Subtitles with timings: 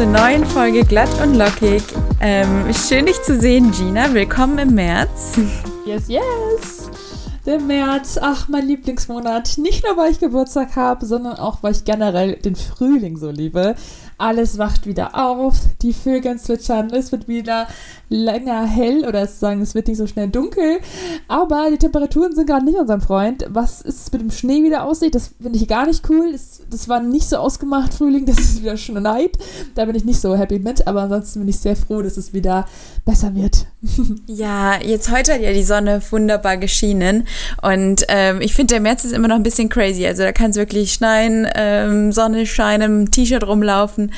[0.00, 1.82] zur neuen Folge Glatt und Lockig.
[2.22, 4.14] Ähm, schön dich zu sehen, Gina.
[4.14, 5.38] Willkommen im März.
[5.84, 6.90] Yes, yes.
[7.44, 9.58] Der März, ach, mein Lieblingsmonat.
[9.58, 13.74] Nicht nur, weil ich Geburtstag habe, sondern auch, weil ich generell den Frühling so liebe.
[14.16, 17.66] Alles wacht wieder auf, die Vögel zwitschern, es wird wieder
[18.10, 20.80] länger hell oder sagen, es wird nicht so schnell dunkel.
[21.28, 23.46] Aber die Temperaturen sind gerade nicht unser Freund.
[23.48, 26.32] Was ist mit dem Schnee wieder aussieht, das finde ich gar nicht cool.
[26.32, 29.38] Das, das war nicht so ausgemacht, Frühling, das ist wieder schneit.
[29.74, 32.34] Da bin ich nicht so happy mit, aber ansonsten bin ich sehr froh, dass es
[32.34, 32.66] wieder
[33.04, 33.66] besser wird.
[34.26, 37.26] Ja, jetzt heute hat ja die Sonne wunderbar geschienen
[37.62, 40.06] und ähm, ich finde, der März ist immer noch ein bisschen crazy.
[40.06, 44.12] Also da kann es wirklich schneien, ähm, Sonne scheinen, T-Shirt rumlaufen,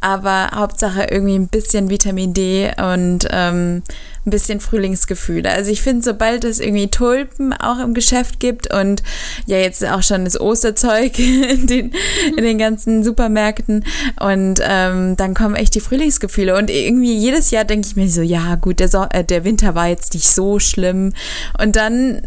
[0.00, 3.82] aber Hauptsache irgendwie ein bisschen Vitamin D und ähm,
[4.28, 5.50] ein bisschen Frühlingsgefühle.
[5.50, 9.02] Also ich finde, sobald es irgendwie Tulpen auch im Geschäft gibt und
[9.46, 11.92] ja jetzt auch schon das Osterzeug in den,
[12.36, 13.84] in den ganzen Supermärkten
[14.20, 18.22] und ähm, dann kommen echt die Frühlingsgefühle und irgendwie jedes Jahr denke ich mir so,
[18.22, 21.12] ja gut, der, so äh, der Winter war jetzt nicht so schlimm
[21.60, 22.22] und dann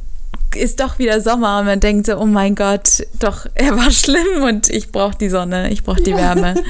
[0.56, 4.44] ist doch wieder Sommer und man denkt so, oh mein Gott, doch, er war schlimm
[4.44, 6.56] und ich brauche die Sonne, ich brauche die Wärme.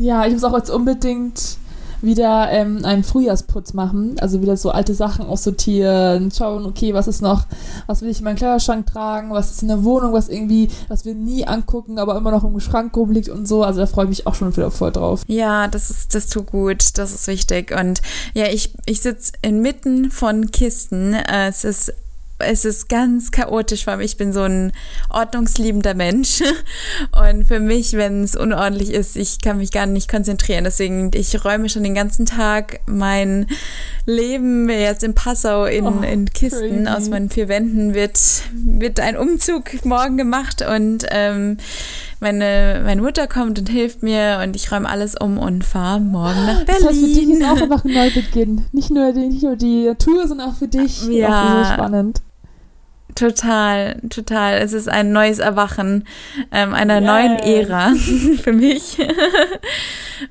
[0.00, 1.58] Ja, ich muss auch jetzt unbedingt
[2.00, 4.16] wieder ähm, einen Frühjahrsputz machen.
[4.20, 7.46] Also wieder so alte Sachen aussortieren, schauen, okay, was ist noch,
[7.86, 11.04] was will ich in meinen Kleiderschrank tragen, was ist in der Wohnung, was irgendwie, was
[11.04, 13.62] wir nie angucken, aber immer noch im Schrank rumliegt und so.
[13.62, 15.22] Also da freue ich mich auch schon wieder voll drauf.
[15.26, 17.74] Ja, das ist, das tut gut, das ist wichtig.
[17.78, 18.02] Und
[18.34, 21.14] ja, ich, ich sitze inmitten von Kisten.
[21.14, 21.92] Äh, es ist
[22.38, 24.72] es ist ganz chaotisch, weil ich bin so ein
[25.10, 26.40] ordnungsliebender Mensch.
[27.12, 30.64] Und für mich, wenn es unordentlich ist, ich kann mich gar nicht konzentrieren.
[30.64, 33.46] Deswegen, ich räume schon den ganzen Tag mein
[34.06, 36.96] Leben jetzt in Passau in, oh, in Kisten crazy.
[36.96, 38.18] aus meinen vier Wänden wird,
[38.52, 41.58] wird ein Umzug morgen gemacht und ähm,
[42.20, 46.46] meine, meine Mutter kommt und hilft mir und ich räume alles um und fahre morgen
[46.46, 46.66] nach Berlin.
[46.78, 48.64] Das heißt, für dich ist auch einfach ein Neubeginn.
[48.72, 51.06] Nicht nur die, nicht nur die Tour, sondern auch für dich.
[51.08, 51.62] Ja.
[51.62, 52.22] Auch so spannend.
[53.18, 54.58] Total, total.
[54.58, 56.04] Es ist ein neues Erwachen
[56.52, 57.04] ähm, einer yes.
[57.04, 57.92] neuen Ära
[58.42, 58.96] für mich.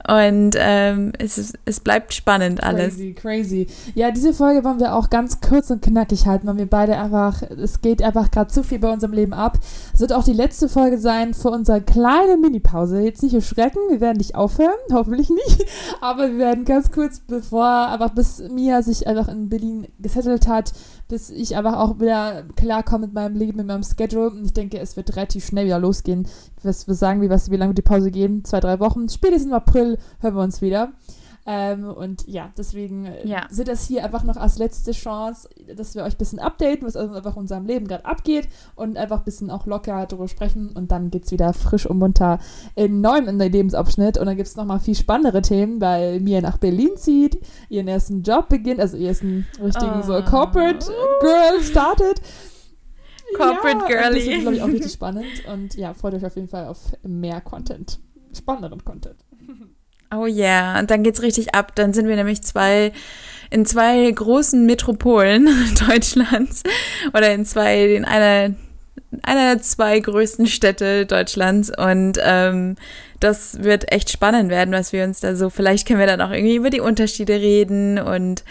[0.08, 2.96] Und ähm, es, es bleibt spannend alles.
[2.96, 3.68] Crazy, crazy.
[3.94, 7.42] Ja, diese Folge wollen wir auch ganz kurz und knackig halten, weil wir beide einfach,
[7.42, 9.60] es geht einfach gerade zu viel bei unserem Leben ab.
[9.94, 13.02] Es wird auch die letzte Folge sein für unsere kleine Mini-Pause.
[13.02, 15.66] Jetzt nicht erschrecken, wir werden nicht aufhören, hoffentlich nicht.
[16.00, 20.72] Aber wir werden ganz kurz, bevor, einfach bis Mia sich einfach in Berlin gesettelt hat,
[21.08, 24.32] bis ich einfach auch wieder klarkomme mit meinem Leben, mit meinem Schedule.
[24.32, 26.28] Und ich denke, es wird relativ schnell wieder losgehen.
[26.64, 28.44] Was wir sagen, wie, was, wie lange die Pause gehen?
[28.44, 29.08] Zwei, drei Wochen.
[29.10, 30.92] Spätestens im April hören wir uns wieder.
[31.50, 33.48] Ähm, und ja, deswegen äh, ja.
[33.50, 35.48] sind das hier einfach noch als letzte Chance,
[35.78, 39.20] dass wir euch ein bisschen updaten, was einfach in unserem Leben gerade abgeht und einfach
[39.20, 40.72] ein bisschen auch locker darüber sprechen.
[40.76, 42.40] Und dann geht es wieder frisch und munter
[42.76, 44.18] in neuem in den Lebensabschnitt.
[44.18, 48.24] Und dann gibt es nochmal viel spannendere Themen, weil Mia nach Berlin zieht, ihren ersten
[48.24, 50.06] Job beginnt, also ihren ersten richtigen oh.
[50.06, 50.86] so Corporate
[51.22, 52.22] Girl startet.
[53.38, 54.26] Corporate ja, Girlie.
[54.26, 55.26] Das ist, glaube ich, auch richtig spannend.
[55.50, 58.02] Und ja, freut euch auf jeden Fall auf mehr Content.
[58.34, 59.24] Spannenderen Content.
[60.12, 60.80] Oh yeah.
[60.80, 61.74] und dann geht's richtig ab.
[61.76, 62.92] Dann sind wir nämlich zwei
[63.50, 65.50] in zwei großen Metropolen
[65.88, 66.64] Deutschlands
[67.14, 68.54] oder in zwei in einer
[69.24, 72.76] einer der zwei größten Städte Deutschlands und ähm,
[73.20, 76.32] das wird echt spannend werden, was wir uns da so, vielleicht können wir dann auch
[76.32, 78.44] irgendwie über die Unterschiede reden und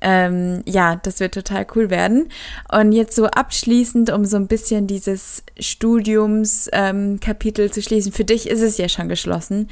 [0.00, 2.28] ähm, ja, das wird total cool werden.
[2.70, 8.48] Und jetzt so abschließend, um so ein bisschen dieses Studiumskapitel ähm, zu schließen, für dich
[8.48, 9.70] ist es ja schon geschlossen,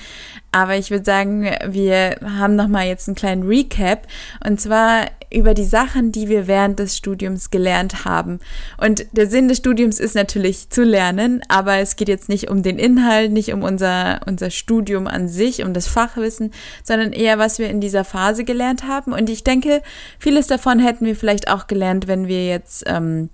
[0.50, 4.06] aber ich würde sagen, wir haben nochmal jetzt einen kleinen Recap
[4.44, 8.38] und zwar über die Sachen, die wir während des Studiums gelernt haben.
[8.79, 12.62] Und der Sinn des Studiums ist natürlich zu lernen, aber es geht jetzt nicht um
[12.62, 16.53] den Inhalt, nicht um unser, unser Studium an sich, um das Fachwissen,
[16.83, 19.12] sondern eher, was wir in dieser Phase gelernt haben.
[19.12, 19.83] Und ich denke,
[20.19, 23.31] vieles davon hätten wir vielleicht auch gelernt, wenn wir jetzt ähm,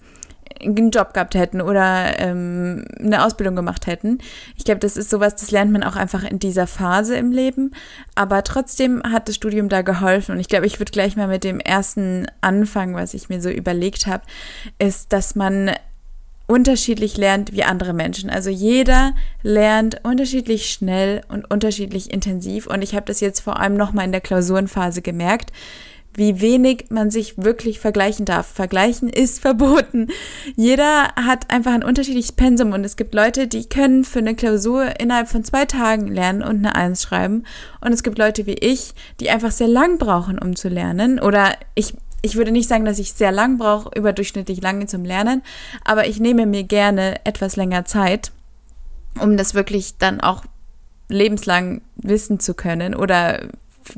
[0.60, 4.19] einen Job gehabt hätten oder ähm, eine Ausbildung gemacht hätten.
[4.56, 7.72] Ich glaube, das ist sowas, das lernt man auch einfach in dieser Phase im Leben.
[8.14, 10.32] Aber trotzdem hat das Studium da geholfen.
[10.32, 13.50] Und ich glaube, ich würde gleich mal mit dem ersten anfangen, was ich mir so
[13.50, 14.25] überlegt habe,
[14.78, 15.70] ist, dass man
[16.48, 18.30] unterschiedlich lernt wie andere Menschen.
[18.30, 22.66] Also jeder lernt unterschiedlich schnell und unterschiedlich intensiv.
[22.66, 25.52] Und ich habe das jetzt vor allem nochmal in der Klausurenphase gemerkt
[26.18, 28.46] wie wenig man sich wirklich vergleichen darf.
[28.46, 30.08] Vergleichen ist verboten.
[30.56, 35.00] Jeder hat einfach ein unterschiedliches Pensum und es gibt Leute, die können für eine Klausur
[35.00, 37.44] innerhalb von zwei Tagen lernen und eine Eins schreiben.
[37.80, 41.20] Und es gibt Leute wie ich, die einfach sehr lang brauchen, um zu lernen.
[41.20, 45.43] Oder ich, ich würde nicht sagen, dass ich sehr lang brauche, überdurchschnittlich lange zum Lernen,
[45.85, 48.32] aber ich nehme mir gerne etwas länger Zeit,
[49.20, 50.44] um das wirklich dann auch
[51.09, 53.49] lebenslang wissen zu können oder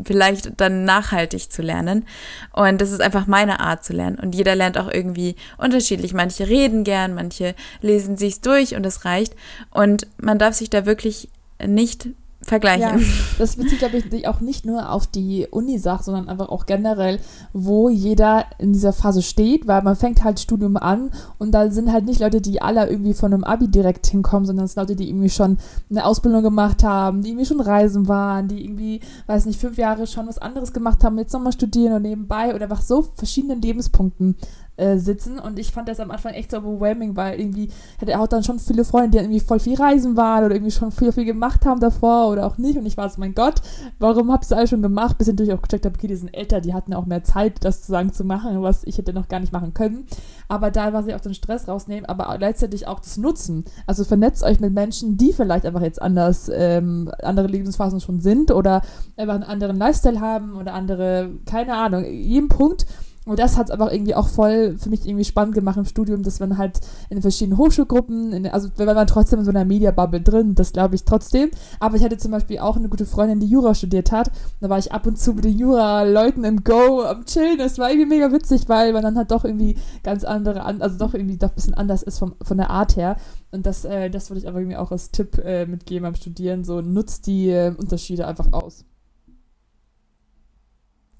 [0.04, 2.06] vielleicht dann nachhaltig zu lernen.
[2.52, 4.18] Und das ist einfach meine Art zu lernen.
[4.18, 6.14] Und jeder lernt auch irgendwie unterschiedlich.
[6.14, 9.34] Manche reden gern, manche lesen sich's durch und es reicht.
[9.70, 11.28] Und man darf sich da wirklich
[11.66, 12.08] nicht
[12.50, 13.00] vergleichen.
[13.00, 13.06] Ja,
[13.38, 17.18] das bezieht, glaube ich, auch nicht nur auf die Uni-Sache, sondern einfach auch generell,
[17.52, 21.92] wo jeder in dieser Phase steht, weil man fängt halt Studium an und da sind
[21.92, 24.96] halt nicht Leute, die alle irgendwie von einem Abi direkt hinkommen, sondern es sind Leute,
[24.96, 25.58] die irgendwie schon
[25.88, 30.06] eine Ausbildung gemacht haben, die irgendwie schon reisen waren, die irgendwie, weiß nicht, fünf Jahre
[30.06, 34.36] schon was anderes gemacht haben, jetzt nochmal studieren und nebenbei oder einfach so verschiedenen Lebenspunkten
[34.80, 35.38] äh, sitzen.
[35.38, 37.68] Und ich fand das am Anfang echt so overwhelming, weil irgendwie
[38.00, 40.72] hatte er auch dann schon viele Freunde, die irgendwie voll viel reisen waren oder irgendwie
[40.72, 42.78] schon viel, viel gemacht haben davor oder auch nicht.
[42.78, 43.56] Und ich war so, mein Gott,
[43.98, 45.18] warum habt ihr alles schon gemacht?
[45.18, 47.64] Bis ich natürlich auch gecheckt habe, okay, die sind älter, die hatten auch mehr Zeit,
[47.64, 50.06] das sozusagen zu machen, was ich hätte noch gar nicht machen können.
[50.48, 53.64] Aber da war sie auch den Stress rausnehmen, aber gleichzeitig auch das Nutzen.
[53.86, 58.50] Also vernetzt euch mit Menschen, die vielleicht einfach jetzt anders, ähm, andere Lebensphasen schon sind
[58.50, 58.82] oder
[59.16, 62.86] einfach einen anderen Lifestyle haben oder andere, keine Ahnung, jeden Punkt
[63.26, 66.22] und das hat es aber irgendwie auch voll für mich irgendwie spannend gemacht im Studium,
[66.22, 66.80] dass man halt
[67.10, 70.72] in den verschiedenen Hochschulgruppen, in, also wenn man trotzdem in so einer Media-Bubble drin, das
[70.72, 71.50] glaube ich trotzdem.
[71.80, 74.30] Aber ich hatte zum Beispiel auch eine gute Freundin, die Jura studiert hat.
[74.60, 77.58] Da war ich ab und zu mit den Jura-Leuten im Go am Chillen.
[77.58, 81.12] Das war irgendwie mega witzig, weil man dann halt doch irgendwie ganz andere, also doch
[81.12, 83.16] irgendwie doch ein bisschen anders ist vom, von der Art her.
[83.52, 86.64] Und das, äh, das würde ich aber irgendwie auch als Tipp äh, mitgeben beim Studieren.
[86.64, 88.86] So nutzt die äh, Unterschiede einfach aus.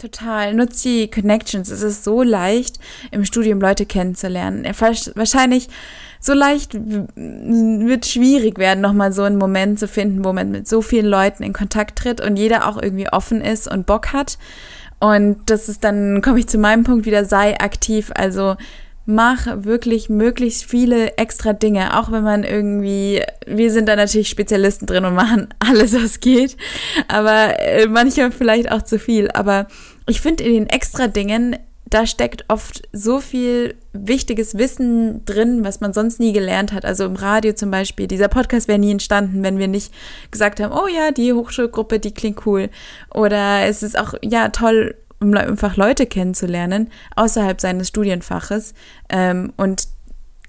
[0.00, 0.54] Total.
[0.54, 1.68] Nutzt die Connections.
[1.68, 2.78] Es ist so leicht,
[3.10, 4.64] im Studium Leute kennenzulernen.
[4.64, 5.68] Wahrscheinlich
[6.20, 10.80] so leicht wird schwierig werden, nochmal so einen Moment zu finden, wo man mit so
[10.80, 14.38] vielen Leuten in Kontakt tritt und jeder auch irgendwie offen ist und Bock hat.
[15.00, 18.10] Und das ist dann, komme ich zu meinem Punkt wieder, sei aktiv.
[18.14, 18.56] Also
[19.06, 24.86] mach wirklich möglichst viele extra Dinge, auch wenn man irgendwie, wir sind da natürlich Spezialisten
[24.86, 26.56] drin und machen alles, was geht,
[27.08, 29.30] aber äh, manchmal vielleicht auch zu viel.
[29.30, 29.66] Aber
[30.06, 31.56] ich finde in den extra Dingen,
[31.90, 36.84] da steckt oft so viel wichtiges Wissen drin, was man sonst nie gelernt hat.
[36.84, 38.06] Also im Radio zum Beispiel.
[38.06, 39.92] Dieser Podcast wäre nie entstanden, wenn wir nicht
[40.30, 42.70] gesagt haben, oh ja, die Hochschulgruppe, die klingt cool.
[43.12, 48.74] Oder es ist auch, ja, toll, um einfach Leute kennenzulernen außerhalb seines Studienfaches
[49.10, 49.88] ähm, und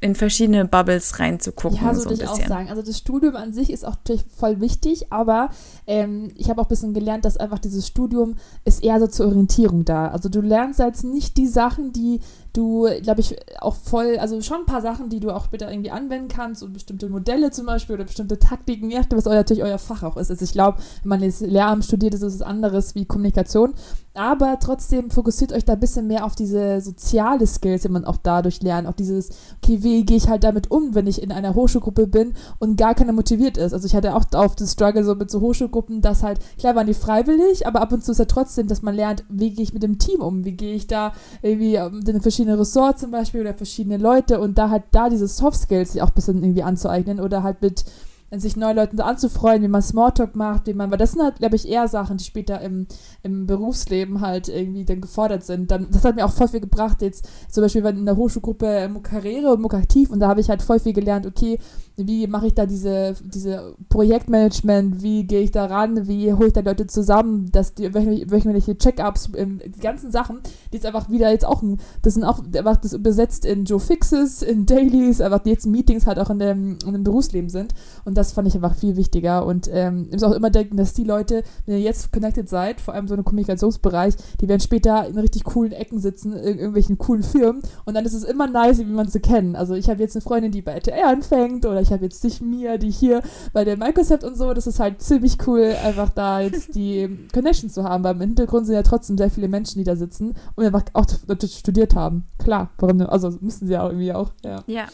[0.02, 1.78] in verschiedene Bubbles reinzugucken.
[1.80, 2.70] Ja, so, so würde ich auch sagen.
[2.70, 5.52] Also das Studium an sich ist auch natürlich voll wichtig, aber
[5.86, 8.36] ähm, ich habe auch ein bisschen gelernt, dass einfach dieses Studium
[8.66, 10.08] ist eher so zur Orientierung da.
[10.08, 12.20] Also du lernst jetzt nicht die Sachen, die
[12.54, 15.92] du, glaube ich, auch voll, also schon ein paar Sachen, die du auch später irgendwie
[15.92, 19.78] anwenden kannst und bestimmte Modelle zum Beispiel oder bestimmte Taktiken, je was euer, natürlich euer
[19.78, 20.30] Fach auch ist.
[20.32, 23.74] Also ich glaube, wenn man jetzt Lehramt studiert, ist es anderes wie Kommunikation.
[24.14, 28.18] Aber trotzdem fokussiert euch da ein bisschen mehr auf diese soziale Skills, die man auch
[28.18, 28.86] dadurch lernt.
[28.86, 29.30] Auch dieses,
[29.64, 32.94] okay, wie gehe ich halt damit um, wenn ich in einer Hochschulgruppe bin und gar
[32.94, 33.72] keiner motiviert ist.
[33.74, 36.88] Also ich hatte auch auf das Struggle so mit so Hochschulgruppen, dass halt, klar waren
[36.88, 39.74] die freiwillig, aber ab und zu ist ja trotzdem, dass man lernt, wie gehe ich
[39.74, 43.12] mit dem Team um, wie gehe ich da irgendwie mit den verschiedenen verschiedene Ressorts zum
[43.12, 46.44] Beispiel oder verschiedene Leute und da halt da diese Soft Skills sich auch ein bisschen
[46.44, 47.86] irgendwie anzueignen oder halt mit
[48.34, 51.58] sich neuen Leuten anzufreuen, wie man Smalltalk macht, wie man, weil das sind halt, glaube
[51.58, 52.88] ich, eher Sachen, die später im,
[53.24, 55.70] im Berufsleben halt irgendwie dann gefordert sind.
[55.70, 59.52] Dann, das hat mir auch voll viel gebracht, jetzt zum Beispiel in der Hochschulgruppe Mukarere
[59.52, 61.60] und Mukaktiv und da habe ich halt voll viel gelernt, okay,
[62.08, 66.54] wie mache ich da diese, diese Projektmanagement, wie gehe ich da ran, wie hole ich
[66.54, 70.40] da Leute zusammen, dass die wöchentliche Check-ups, ähm, die ganzen Sachen,
[70.72, 71.64] die ist einfach wieder jetzt auch,
[72.02, 76.06] das sind auch einfach das übersetzt in Joe Fixes, in Dailies, einfach die jetzt Meetings
[76.06, 77.74] halt auch in dem, in dem Berufsleben sind.
[78.06, 79.46] Und das fand ich einfach viel wichtiger.
[79.46, 82.82] Und ähm, ich muss auch immer denken, dass die Leute, wenn ihr jetzt connected seid,
[82.82, 86.98] vor allem so im Kommunikationsbereich, die werden später in richtig coolen Ecken sitzen, in irgendwelchen
[86.98, 87.62] coolen Firmen.
[87.86, 89.56] Und dann ist es immer nice, wie man sie kennt.
[89.56, 92.42] Also ich habe jetzt eine Freundin, die bei RTL anfängt oder ich habe jetzt dich,
[92.42, 93.22] Mia, die hier
[93.54, 94.54] bei der Microsoft und so.
[94.54, 98.66] Das ist halt ziemlich cool, einfach da jetzt die Connections zu haben, weil im Hintergrund
[98.66, 102.26] sind ja trotzdem sehr viele Menschen, die da sitzen und einfach auch studiert haben.
[102.38, 104.64] Klar, warum, also müssen sie ja irgendwie auch, ja.
[104.68, 104.88] Ja.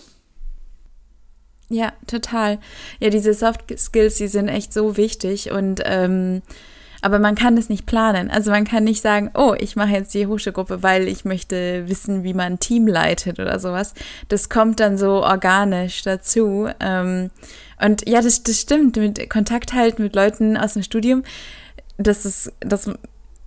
[1.69, 2.59] Ja, total.
[2.99, 6.41] Ja, diese Soft Skills, die sind echt so wichtig und ähm,
[7.01, 8.29] aber man kann das nicht planen.
[8.29, 12.23] Also man kann nicht sagen, oh, ich mache jetzt die Hochschulgruppe, weil ich möchte wissen,
[12.23, 13.93] wie man ein Team leitet oder sowas.
[14.29, 16.67] Das kommt dann so organisch dazu.
[16.79, 17.29] Ähm,
[17.79, 21.23] und ja, das, das stimmt, mit Kontakt halten mit Leuten aus dem Studium,
[21.97, 22.89] das ist, das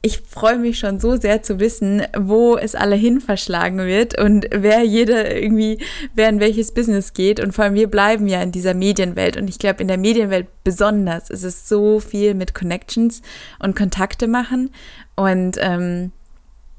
[0.02, 4.46] ich freue mich schon so sehr zu wissen, wo es alle hin verschlagen wird und
[4.50, 5.78] wer jeder irgendwie,
[6.14, 7.38] wer in welches Business geht.
[7.38, 9.36] Und vor allem wir bleiben ja in dieser Medienwelt.
[9.36, 13.20] Und ich glaube, in der Medienwelt besonders ist es so viel mit Connections
[13.58, 14.70] und Kontakte machen.
[15.16, 16.12] Und ähm,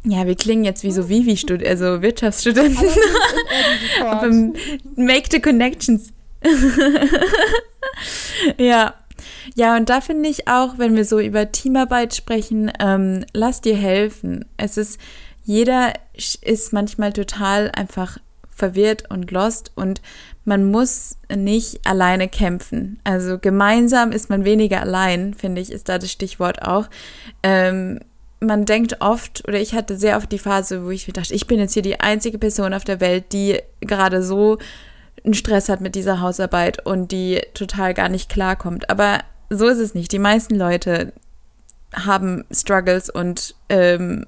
[0.04, 2.88] ja, wir klingen jetzt wie so Vivi-Studenten, also Wirtschaftsstudenten.
[4.96, 6.12] Make the connections.
[8.58, 8.96] ja,
[9.56, 13.76] Ja, und da finde ich auch, wenn wir so über Teamarbeit sprechen, ähm, lass dir
[13.76, 14.46] helfen.
[14.58, 15.00] Es ist,
[15.44, 18.18] jeder ist manchmal total einfach
[18.50, 20.02] verwirrt und lost und
[20.46, 23.00] man muss nicht alleine kämpfen.
[23.04, 26.88] Also gemeinsam ist man weniger allein, finde ich, ist da das Stichwort auch.
[27.44, 28.00] Ähm,
[28.40, 31.48] man denkt oft, oder ich hatte sehr oft die Phase, wo ich mir dachte, ich
[31.48, 34.58] bin jetzt hier die einzige Person auf der Welt, die gerade so
[35.24, 38.90] einen Stress hat mit dieser Hausarbeit und die total gar nicht klarkommt.
[38.90, 39.20] Aber
[39.52, 40.12] so ist es nicht.
[40.12, 41.14] Die meisten Leute
[41.94, 44.26] haben Struggles und ähm,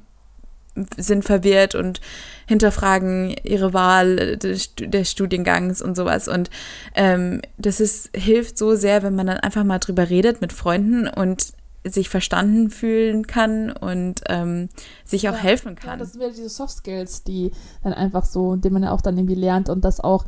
[0.98, 2.02] sind verwirrt und
[2.48, 4.74] hinterfragen ihre Wahl des,
[5.10, 6.28] Studiengangs und sowas.
[6.28, 6.50] Und
[6.96, 11.08] ähm, das ist, hilft so sehr, wenn man dann einfach mal drüber redet mit Freunden
[11.08, 11.54] und
[11.86, 14.70] sich verstanden fühlen kann und ähm,
[15.04, 15.92] sich auch ja, helfen kann.
[15.92, 17.52] Ja, das sind wieder diese Soft Skills, die
[17.84, 20.26] dann einfach so, die man ja auch dann irgendwie lernt und das auch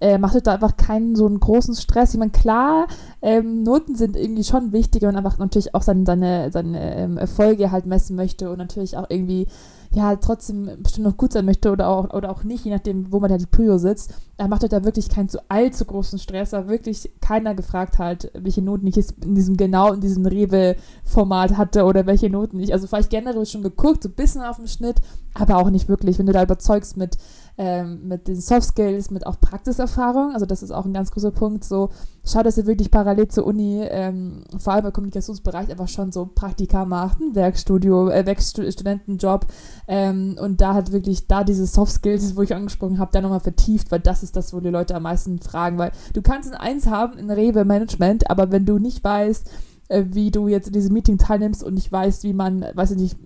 [0.00, 2.14] äh, macht euch da einfach keinen so einen großen Stress.
[2.14, 2.86] Ich meine, klar,
[3.24, 7.16] ähm, Noten sind irgendwie schon wichtig, wenn man einfach natürlich auch seine, seine, seine ähm,
[7.16, 9.46] Erfolge halt messen möchte und natürlich auch irgendwie
[9.92, 13.20] ja trotzdem bestimmt noch gut sein möchte oder auch, oder auch nicht, je nachdem, wo
[13.20, 16.50] man da die Prio sitzt, er macht euch da wirklich keinen zu allzu großen Stress,
[16.50, 21.56] da wirklich keiner gefragt halt, welche Noten ich jetzt in diesem genau in diesem Rewe-Format
[21.56, 22.74] hatte oder welche Noten ich.
[22.74, 24.96] Also vielleicht generell schon geguckt, so ein bisschen auf dem Schnitt,
[25.32, 26.18] aber auch nicht wirklich.
[26.18, 27.16] Wenn du da überzeugst mit
[27.56, 30.32] ähm, mit den Soft Skills, mit auch Praxiserfahrung.
[30.32, 31.64] Also das ist auch ein ganz großer Punkt.
[31.64, 31.90] So,
[32.24, 36.26] schau, dass ihr wirklich parallel zur Uni, ähm, vor allem im Kommunikationsbereich, einfach schon so
[36.26, 39.46] Praktika macht, ein Werkstudio, äh, Werkstudentenjob
[39.86, 43.40] ähm, und da hat wirklich da diese Soft Skills, wo ich angesprochen habe, da nochmal
[43.40, 46.54] vertieft, weil das ist das, wo die Leute am meisten fragen, weil du kannst in
[46.54, 49.50] eins haben, in Rewe Management, aber wenn du nicht weißt,
[49.88, 53.16] wie du jetzt in diesem Meeting teilnimmst und nicht weißt, wie man, weiß ich nicht,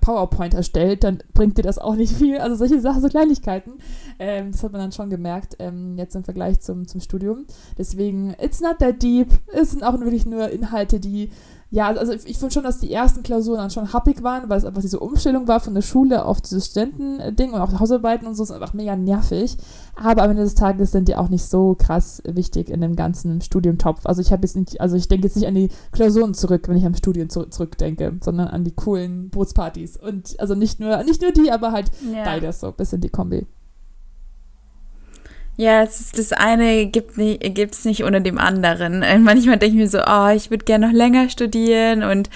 [0.00, 2.38] PowerPoint erstellt, dann bringt dir das auch nicht viel.
[2.38, 3.74] Also solche Sachen, so Kleinigkeiten.
[4.18, 7.46] Ähm, das hat man dann schon gemerkt, ähm, jetzt im Vergleich zum, zum Studium.
[7.76, 9.28] Deswegen, it's not that deep.
[9.52, 11.30] Es sind auch wirklich nur Inhalte, die
[11.70, 14.64] ja, also ich finde schon, dass die ersten Klausuren dann schon happig waren, weil es
[14.64, 18.42] einfach diese Umstellung war von der Schule auf dieses Studentending und auch Hausarbeiten und so,
[18.42, 19.58] ist einfach mega nervig.
[19.94, 23.42] Aber am Ende des Tages sind die auch nicht so krass wichtig in dem ganzen
[23.42, 24.06] Studientopf.
[24.06, 26.76] Also ich habe jetzt nicht, also ich denke jetzt nicht an die Klausuren zurück, wenn
[26.76, 29.98] ich am Studium zu, zurückdenke, sondern an die coolen Bootspartys.
[29.98, 32.24] Und also nicht nur, nicht nur die, aber halt ja.
[32.24, 33.46] beides so, bisschen die Kombi.
[35.60, 39.02] Ja, es das eine gibt es nicht ohne dem anderen.
[39.02, 42.30] Äh, manchmal denke ich mir so, oh, ich würde gerne noch länger studieren und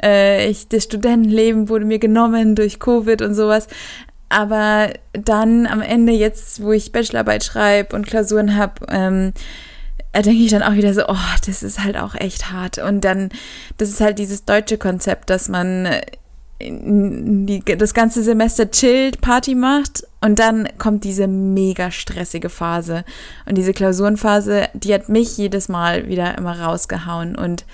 [0.00, 3.66] äh, ich, das Studentenleben wurde mir genommen durch Covid und sowas.
[4.28, 9.32] Aber dann am Ende, jetzt, wo ich Bachelorarbeit schreibe und Klausuren habe, ähm,
[10.12, 11.16] äh, denke ich dann auch wieder so, oh,
[11.46, 12.78] das ist halt auch echt hart.
[12.78, 13.30] Und dann,
[13.78, 15.88] das ist halt dieses deutsche Konzept, dass man
[16.60, 23.04] die, das ganze Semester chillt, Party macht und dann kommt diese mega stressige Phase.
[23.46, 27.36] Und diese Klausurenphase, die hat mich jedes Mal wieder immer rausgehauen.
[27.36, 27.64] Und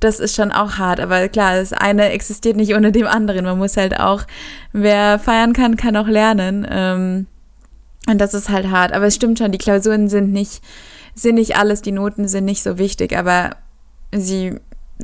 [0.00, 0.98] das ist schon auch hart.
[0.98, 3.44] Aber klar, das eine existiert nicht ohne dem anderen.
[3.44, 4.24] Man muss halt auch,
[4.72, 6.66] wer feiern kann, kann auch lernen.
[6.68, 7.26] Ähm,
[8.08, 8.92] und das ist halt hart.
[8.92, 10.60] Aber es stimmt schon, die Klausuren sind nicht,
[11.14, 13.56] sind nicht alles, die Noten sind nicht so wichtig, aber
[14.12, 14.56] sie,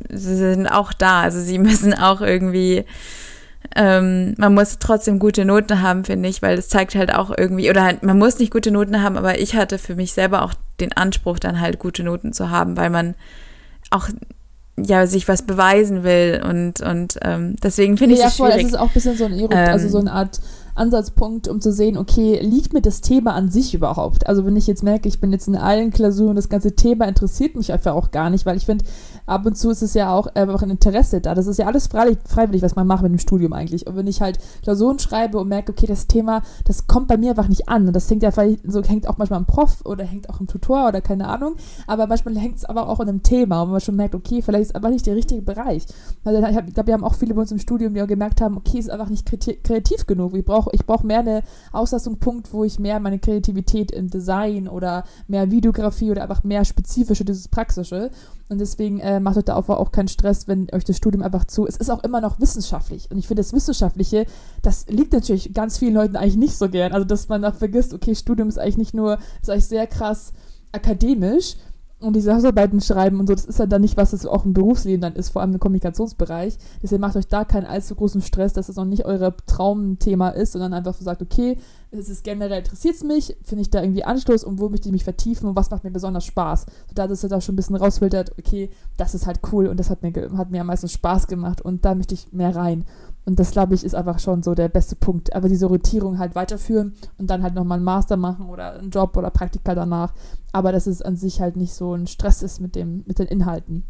[0.09, 1.21] sie sind auch da.
[1.21, 2.85] Also sie müssen auch irgendwie
[3.75, 7.69] ähm, man muss trotzdem gute Noten haben, finde ich, weil das zeigt halt auch irgendwie,
[7.69, 10.53] oder halt, man muss nicht gute Noten haben, aber ich hatte für mich selber auch
[10.79, 13.15] den Anspruch, dann halt gute Noten zu haben, weil man
[13.89, 14.09] auch
[14.77, 18.55] ja sich was beweisen will und und ähm, deswegen finde ich ja, es schwierig.
[18.55, 20.39] Ja, es ist auch ein bisschen so ein Ero ähm, also so eine Art
[20.73, 24.27] Ansatzpunkt, um zu sehen, okay, liegt mir das Thema an sich überhaupt?
[24.27, 27.55] Also wenn ich jetzt merke, ich bin jetzt in allen Klausuren, das ganze Thema interessiert
[27.55, 28.85] mich einfach auch gar nicht, weil ich finde,
[29.25, 31.35] ab und zu ist es ja auch einfach ein Interesse da.
[31.35, 33.87] Das ist ja alles freiwillig, was man macht mit dem Studium eigentlich.
[33.87, 37.31] Und wenn ich halt Klausuren schreibe und merke, okay, das Thema, das kommt bei mir
[37.31, 37.87] einfach nicht an.
[37.87, 40.47] Und das hängt ja vielleicht, so hängt auch manchmal am Prof oder hängt auch im
[40.47, 41.55] Tutor oder keine Ahnung.
[41.87, 44.63] Aber manchmal hängt es aber auch an einem Thema, und man schon merkt, okay, vielleicht
[44.63, 45.85] ist es einfach nicht der richtige Bereich.
[46.23, 48.57] Also ich glaube, wir haben auch viele bei uns im Studium, die auch gemerkt haben,
[48.57, 49.25] okay, es ist einfach nicht
[49.63, 50.35] kreativ genug.
[50.35, 55.03] Ich brauche ich brauch mehr eine Auslastung-Punkt, wo ich mehr meine Kreativität im Design oder
[55.27, 58.11] mehr Videografie oder einfach mehr spezifische, dieses Praxische.
[58.51, 61.65] Und deswegen äh, macht euch da auch keinen Stress, wenn euch das Studium einfach zu.
[61.65, 63.09] Es ist auch immer noch wissenschaftlich.
[63.09, 64.25] Und ich finde, das Wissenschaftliche,
[64.61, 66.91] das liegt natürlich ganz vielen Leuten eigentlich nicht so gern.
[66.91, 70.33] Also, dass man da vergisst, okay, Studium ist eigentlich nicht nur, ist eigentlich sehr krass
[70.73, 71.55] akademisch,
[72.01, 74.53] und diese Hausarbeiten schreiben und so, das ist ja dann nicht, was es auch im
[74.53, 76.57] Berufsleben dann ist, vor allem im Kommunikationsbereich.
[76.81, 80.53] Deswegen macht euch da keinen allzu großen Stress, dass es noch nicht euer Traumthema ist,
[80.53, 81.57] sondern einfach so sagt, okay,
[81.91, 84.93] es ist generell interessiert es mich, finde ich da irgendwie Anstoß und wo möchte ich
[84.93, 86.65] mich vertiefen und was macht mir besonders Spaß.
[86.87, 89.79] So, da ist es auch schon ein bisschen rausfiltert, okay, das ist halt cool und
[89.79, 92.85] das hat mir, hat mir am meisten Spaß gemacht und da möchte ich mehr rein.
[93.25, 95.35] Und das, glaube ich, ist einfach schon so der beste Punkt.
[95.35, 99.15] Aber diese Rotierung halt weiterführen und dann halt nochmal einen Master machen oder einen Job
[99.15, 100.13] oder Praktika danach.
[100.51, 103.27] Aber dass es an sich halt nicht so ein Stress ist mit, dem, mit den
[103.27, 103.83] Inhalten.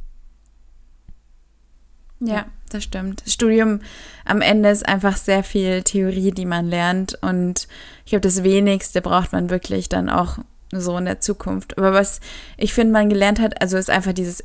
[2.19, 3.25] Ja, das stimmt.
[3.25, 3.79] Das Studium
[4.25, 7.17] am Ende ist einfach sehr viel Theorie, die man lernt.
[7.21, 7.67] Und
[8.05, 10.37] ich glaube, das wenigste braucht man wirklich dann auch
[10.71, 11.77] so in der Zukunft.
[11.77, 12.19] Aber was
[12.57, 14.39] ich finde, man gelernt hat, also ist einfach dieses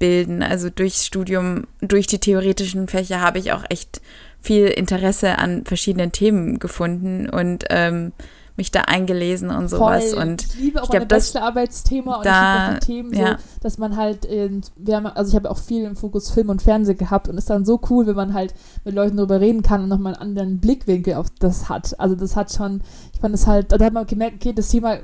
[0.00, 0.42] Interessenbilden.
[0.42, 4.00] Also durchs Studium, durch die theoretischen Fächer habe ich auch echt
[4.40, 8.12] viel Interesse an verschiedenen Themen gefunden und ähm,
[8.56, 10.10] mich da eingelesen und sowas.
[10.12, 10.22] Voll.
[10.22, 13.14] Und ich liebe auch ich meine das- Bachelorarbeitsthema und da- ich liebe auch die Themen
[13.14, 13.38] so, ja.
[13.62, 16.60] dass man halt, in, wir haben, also ich habe auch viel im Fokus Film und
[16.62, 18.54] Fernsehen gehabt und ist dann so cool, wenn man halt
[18.84, 21.98] mit Leuten darüber reden kann und nochmal einen anderen Blickwinkel auf das hat.
[22.00, 22.82] Also das hat schon,
[23.14, 24.98] ich fand es halt, da hat man gemerkt, okay, das Thema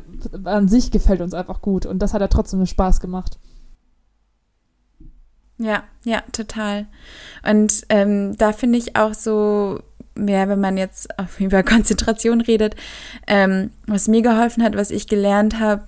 [0.45, 3.39] an sich gefällt uns einfach gut und das hat ja trotzdem Spaß gemacht.
[5.59, 6.87] Ja, ja, total.
[7.49, 9.81] Und ähm, da finde ich auch so,
[10.17, 11.09] ja, wenn man jetzt
[11.39, 12.77] über Konzentration redet,
[13.27, 15.85] ähm, was mir geholfen hat, was ich gelernt habe,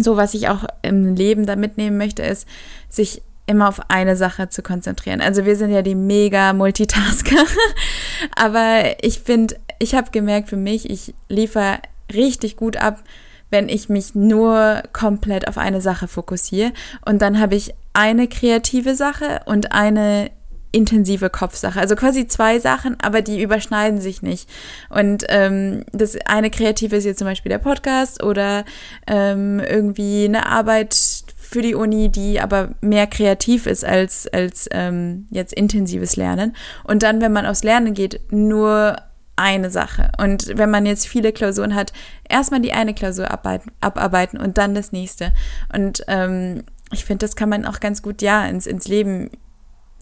[0.00, 2.46] so was ich auch im Leben da mitnehmen möchte, ist,
[2.88, 5.20] sich immer auf eine Sache zu konzentrieren.
[5.20, 7.44] Also wir sind ja die mega Multitasker,
[8.34, 11.78] aber ich finde, ich habe gemerkt für mich, ich liefere
[12.12, 13.02] richtig gut ab,
[13.50, 16.72] wenn ich mich nur komplett auf eine Sache fokussiere
[17.04, 20.30] und dann habe ich eine kreative Sache und eine
[20.72, 21.80] intensive Kopfsache.
[21.80, 24.48] Also quasi zwei Sachen, aber die überschneiden sich nicht.
[24.90, 28.64] Und ähm, das eine kreative ist jetzt zum Beispiel der Podcast oder
[29.06, 30.94] ähm, irgendwie eine Arbeit
[31.34, 36.54] für die Uni, die aber mehr kreativ ist als, als ähm, jetzt intensives Lernen.
[36.84, 38.96] Und dann, wenn man aufs Lernen geht, nur
[39.36, 40.10] eine Sache.
[40.18, 41.92] Und wenn man jetzt viele Klausuren hat,
[42.28, 45.32] erstmal die eine Klausur abarbeiten, abarbeiten und dann das nächste.
[45.74, 49.30] Und ähm, ich finde, das kann man auch ganz gut ja ins, ins Leben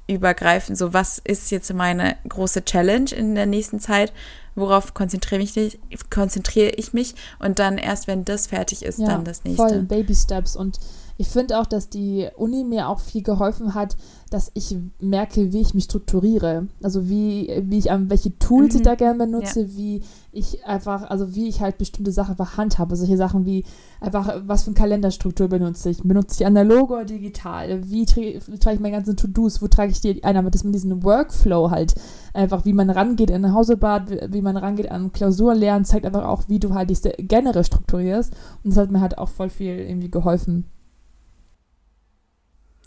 [0.07, 0.77] übergreifen.
[0.77, 4.13] So, was ist jetzt meine große Challenge in der nächsten Zeit?
[4.55, 5.79] Worauf konzentriere ich, mich-
[6.11, 7.15] konzentriere ich mich?
[7.39, 9.67] Und dann erst, wenn das fertig ist, dann das nächste.
[9.69, 10.55] Voll, Baby Steps.
[10.57, 10.79] Und
[11.17, 13.97] ich finde auch, dass die Uni mir auch viel geholfen hat,
[14.35, 16.67] dass ich merke, wie ich mich strukturiere.
[16.83, 18.85] Also wie, wie ich an welche Tools ich Mhm.
[18.85, 22.97] da gerne benutze, wie ich einfach, also wie ich halt bestimmte Sachen einfach handhabe.
[22.97, 23.65] Solche Sachen wie
[24.01, 26.03] einfach, was für eine Kalenderstruktur benutze ich.
[26.03, 27.89] Benutze ich analog oder digital?
[27.89, 29.63] Wie tra- trage ich meine ganzen To-Dos?
[29.63, 30.37] Wo trage ich die ein?
[30.37, 31.95] Aber dass man diesen Workflow halt
[32.33, 36.07] einfach, wie man rangeht in ein Hausebad, wie- wie man rangeht an Klausuren lernen, zeigt
[36.07, 38.33] einfach auch, wie du halt dich generell strukturierst.
[38.65, 40.65] Und das hat mir halt auch voll viel irgendwie geholfen.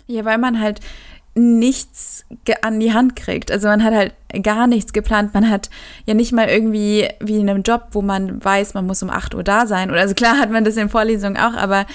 [0.09, 0.79] Ja, weil man halt
[1.37, 2.25] nichts
[2.61, 3.51] an die Hand kriegt.
[3.51, 5.33] Also man hat halt gar nichts geplant.
[5.33, 5.69] Man hat
[6.05, 9.35] ja nicht mal irgendwie wie in einem Job, wo man weiß, man muss um 8
[9.35, 9.91] Uhr da sein.
[9.91, 11.85] Oder also klar hat man das in Vorlesungen auch, aber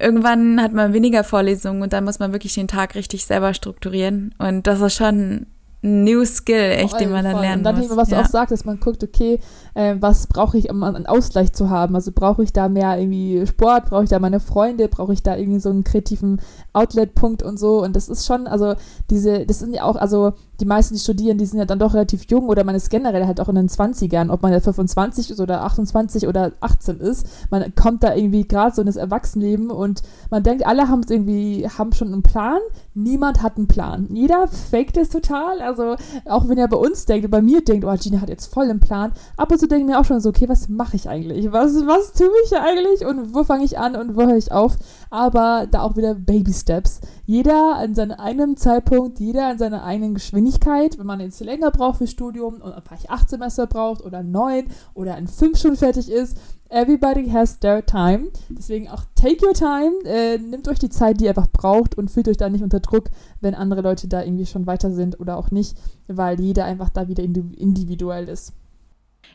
[0.00, 4.34] irgendwann hat man weniger Vorlesungen und dann muss man wirklich den Tag richtig selber strukturieren.
[4.38, 5.46] Und das ist schon
[5.82, 7.94] ein New Skill, echt, den man dann lernen Und dann, muss.
[7.96, 8.22] was du ja.
[8.22, 9.38] auch sagst, dass man guckt, okay,
[9.74, 11.94] äh, was brauche ich, um einen Ausgleich zu haben?
[11.94, 15.36] Also brauche ich da mehr irgendwie Sport, brauche ich da meine Freunde, brauche ich da
[15.36, 16.40] irgendwie so einen kreativen
[16.72, 17.82] Outlet-Punkt und so.
[17.82, 18.74] Und das ist schon, also
[19.10, 21.94] diese, das sind ja auch, also die meisten, die studieren, die sind ja dann doch
[21.94, 25.30] relativ jung oder man ist generell halt auch in den 20ern, ob man jetzt 25
[25.30, 27.26] ist oder 28 oder 18 ist.
[27.50, 31.10] Man kommt da irgendwie gerade so in das Erwachsenenleben und man denkt, alle haben es
[31.10, 32.58] irgendwie, haben schon einen Plan.
[32.94, 34.06] Niemand hat einen Plan.
[34.12, 35.60] Jeder faked es total.
[35.60, 38.70] Also auch wenn er bei uns denkt, bei mir denkt, oh, Gina hat jetzt voll
[38.70, 39.12] einen Plan.
[39.36, 41.50] Ab und zu denke ich mir auch schon so, okay, was mache ich eigentlich?
[41.52, 43.04] Was, was tue ich eigentlich?
[43.06, 44.76] Und wo fange ich an und wo höre ich auf?
[45.10, 47.00] Aber da auch wieder Baby Steps.
[47.24, 50.98] Jeder an seinem eigenen Zeitpunkt, jeder an seiner eigenen Geschwindigkeit.
[50.98, 55.16] Wenn man jetzt länger braucht fürs Studium und vielleicht acht Semester braucht oder neun oder
[55.16, 56.36] in fünf schon fertig ist,
[56.68, 58.28] everybody has their time.
[58.48, 59.92] Deswegen auch take your time.
[60.04, 62.80] Äh, nehmt euch die Zeit, die ihr einfach braucht und fühlt euch da nicht unter
[62.80, 63.04] Druck,
[63.40, 65.76] wenn andere Leute da irgendwie schon weiter sind oder auch nicht,
[66.08, 68.52] weil jeder einfach da wieder indi- individuell ist.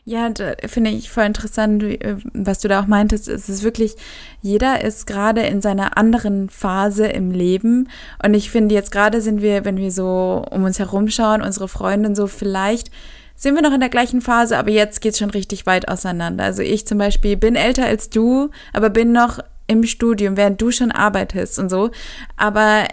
[0.04, 0.30] Ja,
[0.66, 3.28] finde ich voll interessant, äh, was du da auch meintest.
[3.28, 3.96] Es ist wirklich,
[4.40, 7.88] jeder ist gerade in seiner anderen Phase im Leben.
[8.24, 12.08] Und ich finde, jetzt gerade sind wir, wenn wir so um uns herumschauen, unsere Freunde
[12.08, 12.90] und so, vielleicht
[13.36, 16.44] sind wir noch in der gleichen Phase, aber jetzt geht's schon richtig weit auseinander.
[16.44, 20.70] Also ich zum Beispiel bin älter als du, aber bin noch im Studium, während du
[20.70, 21.90] schon arbeitest und so.
[22.36, 22.84] Aber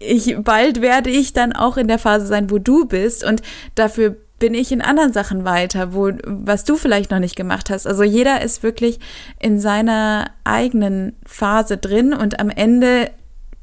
[0.00, 3.42] ich, bald werde ich dann auch in der Phase sein, wo du bist und
[3.74, 7.86] dafür bin ich in anderen Sachen weiter, wo, was du vielleicht noch nicht gemacht hast.
[7.86, 9.00] Also jeder ist wirklich
[9.40, 13.10] in seiner eigenen Phase drin und am Ende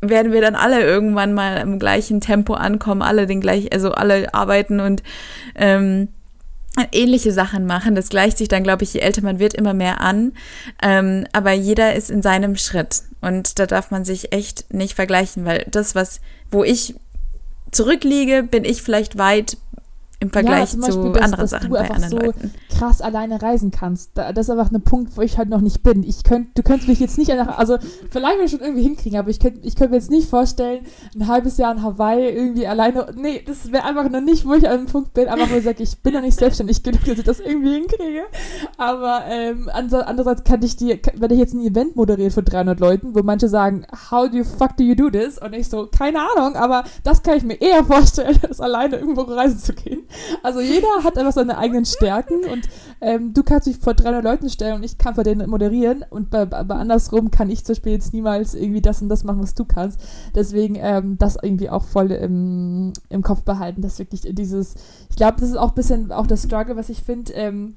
[0.01, 4.33] werden wir dann alle irgendwann mal im gleichen Tempo ankommen, alle den gleich, also alle
[4.33, 5.01] arbeiten und
[5.55, 6.09] ähm,
[6.91, 7.95] ähnliche Sachen machen.
[7.95, 10.33] Das gleicht sich dann, glaube ich, je älter man wird, immer mehr an.
[10.81, 13.03] Ähm, aber jeder ist in seinem Schritt.
[13.21, 16.19] Und da darf man sich echt nicht vergleichen, weil das, was,
[16.51, 16.95] wo ich
[17.71, 19.57] zurückliege, bin ich vielleicht weit
[20.25, 22.51] im Vergleich ja, zu dass, anderen dass Sachen du einfach so Leuten.
[22.69, 24.11] krass alleine reisen kannst.
[24.15, 26.03] Da, das ist einfach ein Punkt, wo ich halt noch nicht bin.
[26.03, 27.77] Ich könnt, du könntest mich jetzt nicht einfach, also
[28.09, 30.85] vielleicht wir schon irgendwie hinkriegen, aber ich könnte ich könnt mir jetzt nicht vorstellen,
[31.15, 34.67] ein halbes Jahr in Hawaii irgendwie alleine, nee, das wäre einfach noch nicht, wo ich
[34.67, 37.17] an einem Punkt bin, einfach wo ich sage, ich bin noch nicht selbstständig genug, dass
[37.17, 38.23] ich das irgendwie hinkriege.
[38.77, 43.15] Aber ähm, andererseits kann ich die, wenn ich jetzt ein Event moderiert für 300 Leuten,
[43.15, 45.37] wo manche sagen, how do you fuck do you do this?
[45.37, 49.21] Und ich so, keine Ahnung, aber das kann ich mir eher vorstellen, als alleine irgendwo
[49.21, 50.03] reisen zu gehen.
[50.43, 52.67] Also jeder hat einfach seine eigenen Stärken und
[53.01, 56.29] ähm, du kannst dich vor 300 Leuten stellen und ich kann vor denen moderieren und
[56.29, 59.55] bei, bei andersrum kann ich zum Beispiel jetzt niemals irgendwie das und das machen, was
[59.55, 60.01] du kannst.
[60.33, 64.75] Deswegen ähm, das irgendwie auch voll im, im Kopf behalten, dass wirklich dieses,
[65.09, 67.75] ich glaube, das ist auch ein bisschen auch das Struggle, was ich finde, ähm,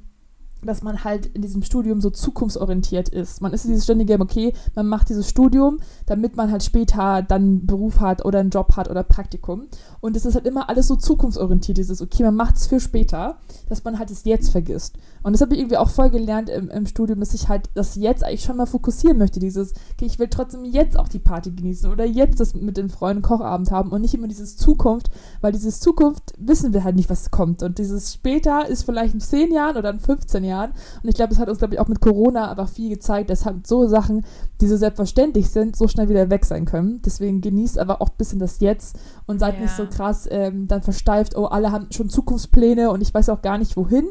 [0.62, 3.40] dass man halt in diesem Studium so zukunftsorientiert ist.
[3.40, 7.66] Man ist dieses ständige, okay, man macht dieses Studium, damit man halt später dann einen
[7.66, 9.68] Beruf hat oder einen Job hat oder Praktikum.
[10.00, 13.38] Und es ist halt immer alles so zukunftsorientiert, dieses, okay, man macht es für später,
[13.68, 14.96] dass man halt das Jetzt vergisst.
[15.22, 17.94] Und das habe ich irgendwie auch voll gelernt im, im Studium, dass ich halt das
[17.94, 19.40] Jetzt eigentlich schon mal fokussieren möchte.
[19.40, 22.88] Dieses, okay, ich will trotzdem jetzt auch die Party genießen oder jetzt das mit den
[22.88, 27.10] Freunden Kochabend haben und nicht immer dieses Zukunft, weil dieses Zukunft wissen wir halt nicht,
[27.10, 27.62] was kommt.
[27.62, 30.47] Und dieses später ist vielleicht in 10 Jahren oder in 15 Jahren.
[30.56, 33.44] Und ich glaube, das hat uns, glaube ich, auch mit Corona einfach viel gezeigt, dass
[33.44, 34.24] halt so Sachen,
[34.60, 37.00] die so selbstverständlich sind, so schnell wieder weg sein können.
[37.04, 39.62] Deswegen genießt aber auch ein bisschen das Jetzt und seid ja.
[39.62, 43.42] nicht so krass ähm, dann versteift, oh, alle haben schon Zukunftspläne und ich weiß auch
[43.42, 44.08] gar nicht wohin,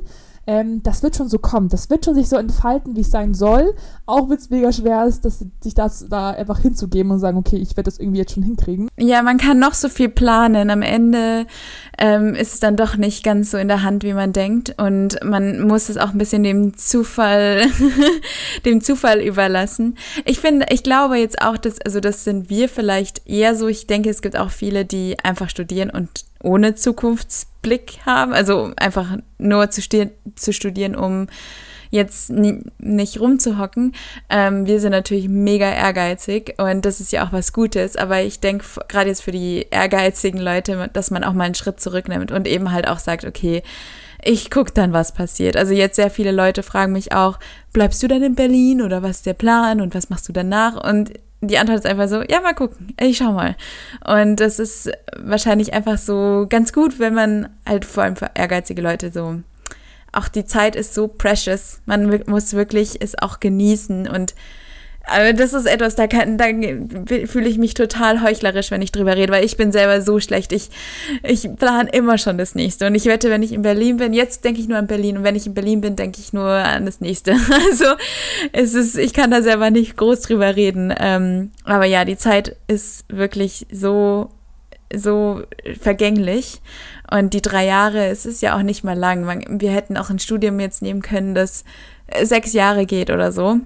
[0.47, 1.67] ähm, das wird schon so kommen.
[1.67, 3.75] Das wird schon sich so entfalten, wie es sein soll.
[4.05, 7.57] Auch wenn es mega schwer ist, dass, sich das da einfach hinzugeben und sagen, okay,
[7.57, 8.87] ich werde das irgendwie jetzt schon hinkriegen.
[8.97, 10.69] Ja, man kann noch so viel planen.
[10.69, 11.45] Am Ende
[11.97, 14.73] ähm, ist es dann doch nicht ganz so in der Hand, wie man denkt.
[14.77, 17.65] Und man muss es auch ein bisschen dem Zufall,
[18.65, 19.97] dem Zufall überlassen.
[20.23, 23.67] Ich finde, ich glaube jetzt auch, dass, also das sind wir vielleicht eher so.
[23.67, 26.75] Ich denke, es gibt auch viele, die einfach studieren und ohne
[27.67, 29.81] Zukunftsblick haben, also einfach nur zu,
[30.35, 31.27] zu studieren, um
[31.89, 33.95] jetzt nicht rumzuhocken.
[34.29, 38.41] Ähm, wir sind natürlich mega ehrgeizig und das ist ja auch was Gutes, aber ich
[38.41, 42.45] denke gerade jetzt für die ehrgeizigen Leute, dass man auch mal einen Schritt zurücknimmt und
[42.45, 43.63] eben halt auch sagt, okay,
[44.21, 45.55] ich gucke dann, was passiert.
[45.55, 47.39] Also jetzt sehr viele Leute fragen mich auch,
[47.71, 50.83] bleibst du dann in Berlin oder was ist der Plan und was machst du danach?
[50.83, 53.55] Und die Antwort ist einfach so, ja, mal gucken, ich schau mal.
[54.05, 58.81] Und das ist wahrscheinlich einfach so ganz gut, wenn man halt vor allem für ehrgeizige
[58.81, 59.41] Leute so,
[60.11, 64.33] auch die Zeit ist so precious, man muss wirklich es auch genießen und
[65.07, 66.45] aber das ist etwas, da, kann, da
[67.25, 70.51] fühle ich mich total heuchlerisch, wenn ich drüber rede, weil ich bin selber so schlecht.
[70.51, 70.69] Ich,
[71.23, 72.87] ich plane immer schon das nächste.
[72.87, 75.17] Und ich wette, wenn ich in Berlin bin, jetzt denke ich nur an Berlin.
[75.17, 77.35] Und wenn ich in Berlin bin, denke ich nur an das nächste.
[77.69, 77.85] Also
[78.53, 80.93] es ist, ich kann da selber nicht groß drüber reden.
[80.97, 84.29] Ähm, aber ja, die Zeit ist wirklich so,
[84.93, 85.41] so
[85.79, 86.61] vergänglich.
[87.09, 89.59] Und die drei Jahre, es ist ja auch nicht mal lang.
[89.59, 91.63] Wir hätten auch ein Studium jetzt nehmen können, das
[92.21, 93.61] sechs Jahre geht oder so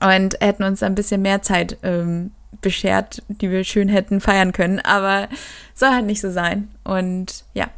[0.00, 4.80] und hätten uns ein bisschen mehr Zeit ähm, beschert, die wir schön hätten feiern können.
[4.80, 5.28] Aber
[5.74, 6.68] soll halt nicht so sein.
[6.84, 7.68] Und ja.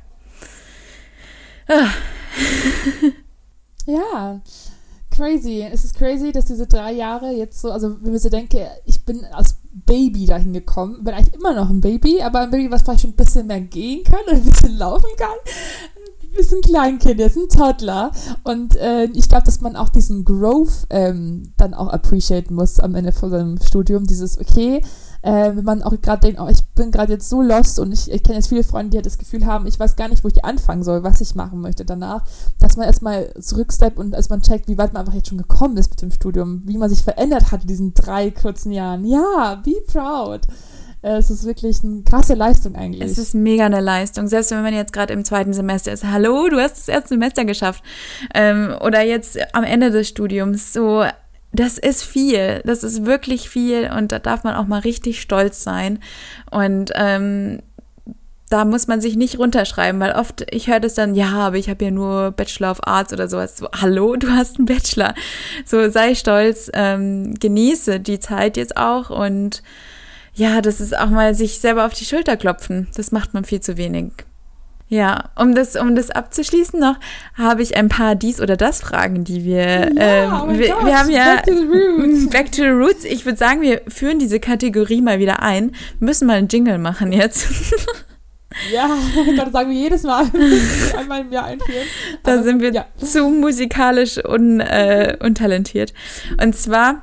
[3.87, 4.41] ja,
[5.11, 5.63] crazy.
[5.71, 9.05] Es ist crazy, dass diese drei Jahre jetzt so, also wenn ich so denke, ich
[9.05, 12.83] bin als Baby dahin gekommen, bin eigentlich immer noch ein Baby, aber ein Baby, was
[12.83, 15.37] vielleicht schon ein bisschen mehr gehen kann und ein bisschen laufen kann
[16.37, 18.13] ist ein Kleinkind, ist ein Toddler.
[18.45, 22.95] Und äh, ich glaube, dass man auch diesen Growth ähm, dann auch appreciaten muss am
[22.95, 24.07] Ende von seinem Studium.
[24.07, 24.83] Dieses, okay,
[25.23, 28.11] äh, wenn man auch gerade denkt, oh, ich bin gerade jetzt so lost und ich,
[28.11, 30.29] ich kenne jetzt viele Freunde, die halt das Gefühl haben, ich weiß gar nicht, wo
[30.29, 32.25] ich anfangen soll, was ich machen möchte danach,
[32.59, 35.91] dass man erstmal zurücksteppt und erstmal checkt, wie weit man einfach jetzt schon gekommen ist
[35.91, 39.05] mit dem Studium, wie man sich verändert hat in diesen drei kurzen Jahren.
[39.05, 40.41] Ja, be proud.
[41.03, 43.11] Äh, es ist wirklich eine krasse Leistung eigentlich.
[43.11, 44.29] Es ist mega eine Leistung.
[44.29, 47.45] Selbst wenn man jetzt gerade im zweiten Semester ist, hallo, du hast das erste Semester
[47.45, 47.83] geschafft.
[48.35, 51.05] Ähm, oder jetzt am Ende des Studiums, so,
[51.53, 52.63] das ist viel.
[52.65, 55.99] Das ist wirklich viel und da darf man auch mal richtig stolz sein.
[56.51, 57.61] Und ähm,
[58.49, 61.71] da muss man sich nicht runterschreiben, weil oft, ich höre das dann, ja, aber ich
[61.71, 63.57] habe ja nur Bachelor of Arts oder sowas.
[63.57, 65.15] So, hallo, du hast einen Bachelor.
[65.65, 69.63] So, sei stolz, ähm, genieße die Zeit jetzt auch und
[70.35, 72.89] ja, das ist auch mal sich selber auf die Schulter klopfen.
[72.97, 74.13] Das macht man viel zu wenig.
[74.89, 76.97] Ja, um das, um das abzuschließen noch,
[77.35, 80.85] habe ich ein paar dies oder das Fragen, die wir, ja, ähm, oh wir, Gott,
[80.85, 82.27] wir, haben ja back to, the roots.
[82.31, 83.05] back to the roots.
[83.05, 85.71] Ich würde sagen, wir führen diese Kategorie mal wieder ein.
[85.99, 87.49] Wir müssen mal einen Jingle machen jetzt.
[88.71, 88.87] Ja,
[89.27, 90.27] ich kann sagen wir jedes Mal
[90.99, 91.87] einmal im Jahr einführen.
[92.23, 92.85] Da Aber, sind wir ja.
[92.99, 95.95] zu musikalisch un, äh, untalentiert.
[96.39, 97.03] Und zwar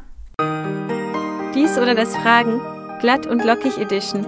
[1.56, 2.62] dies oder das Fragen
[3.00, 4.26] Glatt und lockig Edition.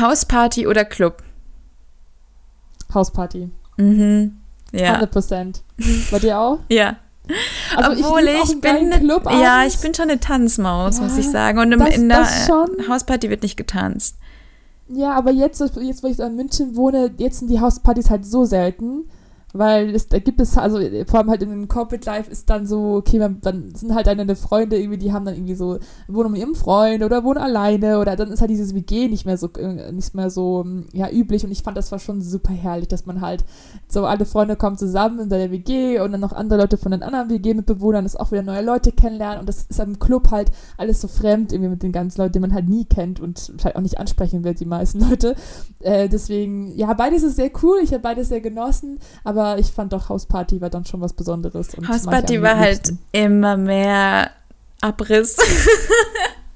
[0.00, 1.22] Hausparty oder Club?
[2.92, 3.50] Hausparty.
[3.76, 4.38] Mhm.
[4.72, 4.88] Ja.
[4.94, 5.62] 100 Prozent.
[6.10, 6.58] Bei dir auch?
[6.68, 6.96] Ja.
[7.76, 9.40] Also Obwohl ich, einen bin, Clubabend.
[9.40, 11.60] ja, ich bin schon eine Tanzmaus, muss Ja, ich sagen.
[11.60, 12.26] Und im, das- in der.
[12.88, 14.16] Hausparty wird nicht getanzt.
[14.88, 18.26] Ja, aber jetzt, jetzt, wo ich so in München wohne, jetzt sind die Hauspartys halt
[18.26, 19.08] so selten,
[19.52, 22.66] weil es da gibt es, also vor allem halt in dem Corporate Life ist dann
[22.66, 26.32] so, okay, man, dann sind halt deine Freunde irgendwie, die haben dann irgendwie so, wohnen
[26.32, 29.50] mit ihrem Freund oder wohnen alleine oder dann ist halt dieses WG nicht mehr so,
[29.58, 32.88] äh, nicht mehr so, mm, ja, üblich und ich fand das war schon super herrlich,
[32.88, 33.44] dass man halt
[33.88, 37.02] so alle Freunde kommen zusammen in der WG und dann noch andere Leute von den
[37.02, 41.00] anderen WG-Mitbewohnern, das auch wieder neue Leute kennenlernen und das ist am Club halt alles
[41.00, 43.82] so fremd irgendwie mit den ganzen Leuten, die man halt nie kennt und vielleicht auch
[43.82, 45.34] nicht ansprechen wird, die meisten Leute.
[45.80, 49.92] Äh, deswegen, ja, beides ist sehr cool, ich habe beides sehr genossen, aber ich fand
[49.92, 51.74] doch Hausparty war dann schon was Besonderes.
[51.74, 54.30] Und Hausparty war halt immer mehr
[54.80, 55.36] Abriss.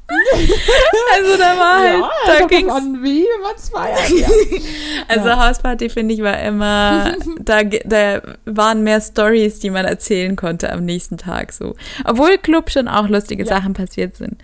[0.08, 2.72] also da war halt, ja, da ging's.
[2.72, 4.10] an, wie man es feiert.
[4.10, 4.28] Ja.
[5.08, 5.48] Also Ja.
[5.48, 10.84] Hausparty finde ich war immer, da, da waren mehr Stories, die man erzählen konnte am
[10.84, 11.74] nächsten Tag so.
[12.04, 13.56] Obwohl Club schon auch lustige Ja.
[13.56, 14.36] Sachen passiert sind.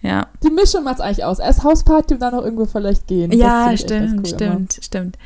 [0.00, 1.40] Ja, Die Mischung macht's eigentlich aus.
[1.40, 3.32] Erst Hausparty und dann noch irgendwo vielleicht gehen.
[3.32, 5.18] Ja stimmt, cool stimmt, stimmt.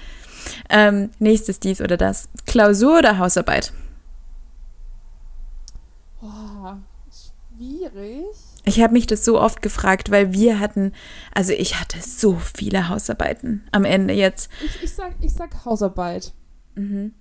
[0.68, 2.28] Ähm, nächstes dies oder das.
[2.46, 3.72] Klausur oder Hausarbeit?
[6.22, 6.74] Oh,
[7.56, 8.24] schwierig.
[8.64, 10.92] Ich habe mich das so oft gefragt, weil wir hatten,
[11.34, 14.50] also ich hatte so viele Hausarbeiten am Ende jetzt.
[14.64, 16.32] Ich, ich, sag, ich sag Hausarbeit.
[16.76, 17.12] Mhm.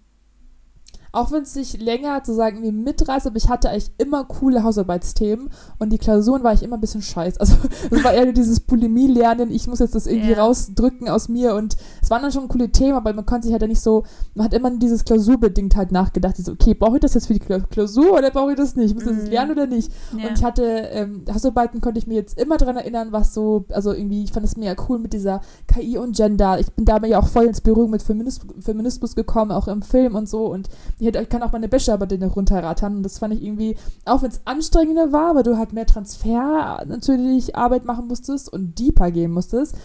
[1.13, 4.63] Auch wenn es sich länger zu sagen irgendwie mitreißt, aber ich hatte eigentlich immer coole
[4.63, 7.37] Hausarbeitsthemen und die Klausuren war ich immer ein bisschen scheiß.
[7.37, 7.55] Also
[7.91, 10.43] es war eher dieses Bulimie-Lernen, ich muss jetzt das irgendwie Ja.
[10.43, 13.67] rausdrücken aus mir und es waren dann schon coole Themen, aber man konnte sich halt
[13.67, 14.03] nicht so,
[14.35, 17.41] man hat immer dieses klausurbedingt halt nachgedacht, so, okay, brauche ich das jetzt für die
[17.41, 18.93] Kla- Klausur oder brauche ich das nicht?
[18.93, 19.29] Muss ich das Mhm.
[19.31, 19.91] lernen oder nicht?
[20.17, 20.29] Ja.
[20.29, 23.91] Und ich hatte, ähm, Hausarbeiten konnte ich mir jetzt immer dran erinnern, was so, also
[23.93, 26.59] irgendwie, ich fand es mega cool mit dieser KI und Gender.
[26.59, 30.15] Ich bin dabei ja auch voll ins Berührung mit Feminismus, Feminismus gekommen, auch im Film
[30.15, 30.45] und so.
[30.45, 30.69] Und
[31.01, 32.97] ich, kann auch meine Bachelorarbeit runterrattern.
[32.97, 36.83] Und das fand ich irgendwie, auch wenn es anstrengender war, weil du halt mehr Transfer
[36.87, 39.75] natürlich Arbeit machen musstest und deeper gehen musstest,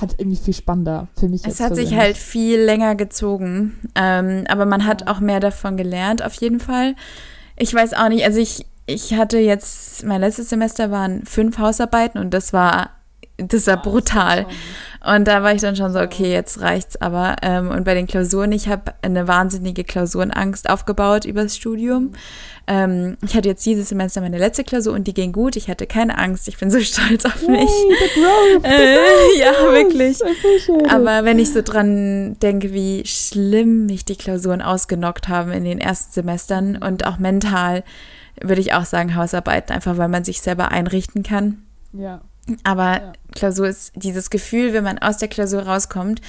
[0.00, 1.46] hat irgendwie viel spannender für mich.
[1.46, 1.98] Es hat sich persönlich.
[1.98, 6.94] halt viel länger gezogen, ähm, aber man hat auch mehr davon gelernt, auf jeden Fall.
[7.56, 12.20] Ich weiß auch nicht, also ich, ich hatte jetzt, mein letztes Semester waren fünf Hausarbeiten
[12.20, 12.90] und das war,
[13.38, 14.42] das war das brutal.
[14.42, 14.50] schon-
[15.14, 16.04] Und da war ich dann schon so, Ja.
[16.04, 17.36] okay, jetzt reicht's aber.
[17.42, 22.12] Ähm, und bei den Klausuren, ich habe eine wahnsinnige Klausurenangst aufgebaut übers Studium.
[22.66, 25.54] Ähm, ich hatte jetzt dieses Semester meine letzte Klausur und die ging gut.
[25.54, 26.48] Ich hatte keine Angst.
[26.48, 27.60] Ich bin so stolz auf mich.
[27.60, 30.90] Yay, the growth, the Äh, growth, ja, yes, wirklich.
[30.90, 35.78] Aber wenn ich so dran denke, wie schlimm mich die Klausuren ausgenockt haben in den
[35.78, 37.84] ersten Semestern und auch mental,
[38.42, 41.62] würde ich auch sagen Hausarbeiten, einfach weil man sich selber einrichten kann.
[41.92, 42.20] ja.
[42.64, 43.12] Aber Ja.
[43.34, 46.20] Klausur ist dieses Gefühl, wenn man aus der Klausur rauskommt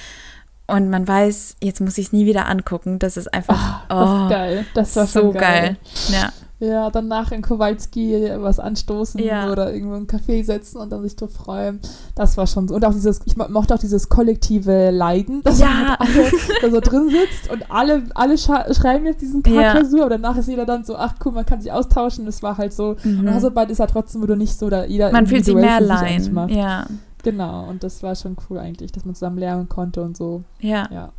[0.66, 4.24] und man weiß, jetzt muss ich es nie wieder angucken, das ist einfach das oh,
[4.24, 4.66] ist geil.
[4.74, 5.40] Das war so geil.
[5.40, 5.76] geil.
[6.10, 9.50] Ja, Ja, danach in Kowalski was anstoßen Ja.
[9.52, 11.78] oder irgendwo im Café setzen und dann sich drauf freuen.
[12.16, 12.74] Das war schon so.
[12.74, 15.66] Und auch dieses, ich mo- mochte auch dieses kollektive Leiden, dass Ja.
[15.66, 16.30] man halt alle
[16.62, 19.72] da so drin sitzt und alle, alle schreiben jetzt diesen Tag Ja.
[20.00, 22.26] Aber danach ist jeder dann so, ach cool, man kann sich austauschen.
[22.26, 22.96] Das war halt so.
[23.04, 23.32] Und mhm.
[23.34, 26.48] Hausarbeit ist halt trotzdem, wo du nicht so, da jeder man fühlt sich mehr allein.
[26.50, 26.86] Ja,
[27.22, 30.42] Genau, und das war schon cool eigentlich, dass man zusammen lernen konnte und so.
[30.60, 30.88] ja.
[30.90, 31.10] Ja,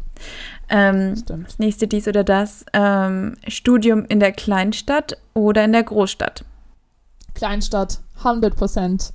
[0.69, 2.65] Ähm, das nächste dies oder das.
[2.73, 6.43] Ähm, Studium in der Kleinstadt oder in der Großstadt.
[7.33, 9.11] Kleinstadt, 100 Prozent.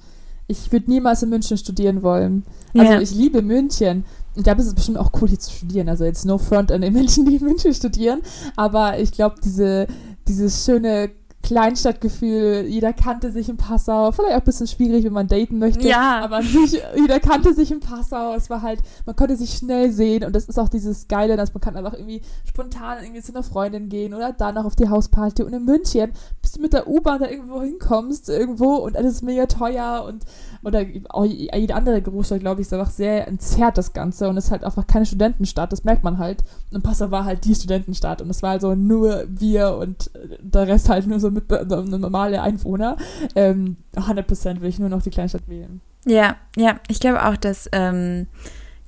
[0.46, 2.44] Ich würde niemals in München studieren wollen.
[2.76, 3.00] Also Ja.
[3.00, 4.04] ich liebe München.
[4.36, 5.88] Ich glaube, es ist bestimmt auch cool, hier zu studieren.
[5.88, 8.20] Also jetzt no front an den Menschen, die in München studieren.
[8.56, 9.86] Aber ich glaube, diese,
[10.26, 11.10] dieses schöne
[11.44, 14.10] Kleinstadtgefühl, jeder kannte sich in Passau.
[14.12, 15.86] Vielleicht auch ein bisschen schwierig, wenn man daten möchte.
[15.86, 16.20] Ja.
[16.24, 18.34] Aber an sich, jeder kannte sich in Passau.
[18.34, 20.24] Es war halt, man konnte sich schnell sehen.
[20.24, 23.42] Und das ist auch dieses Geile, dass man kann einfach irgendwie spontan irgendwie zu einer
[23.42, 25.42] Freundin gehen oder dann noch auf die Hausparty.
[25.42, 29.22] Und in München, bis du mit der U-Bahn da irgendwo hinkommst, irgendwo und alles ist
[29.22, 30.24] mega teuer und
[30.64, 34.46] oder auch jede andere Großstadt, glaube ich, ist einfach sehr entzerrt das Ganze und es
[34.46, 36.42] ist halt einfach keine Studentenstadt, das merkt man halt.
[36.72, 40.68] Und Passau war halt die Studentenstadt und es war also nur wir und äh, der
[40.68, 42.96] Rest halt nur so mit so normale Einwohner.
[43.34, 45.80] Ähm, 100% will ich nur noch die Kleinstadt wählen.
[46.06, 48.26] Ja, ja, ich glaube auch, dass ähm,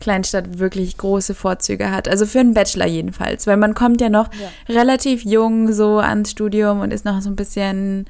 [0.01, 2.07] Kleinstadt wirklich große Vorzüge hat.
[2.09, 4.75] Also für einen Bachelor jedenfalls, weil man kommt ja noch Ja.
[4.75, 8.07] relativ jung so ans Studium und ist noch so ein bisschen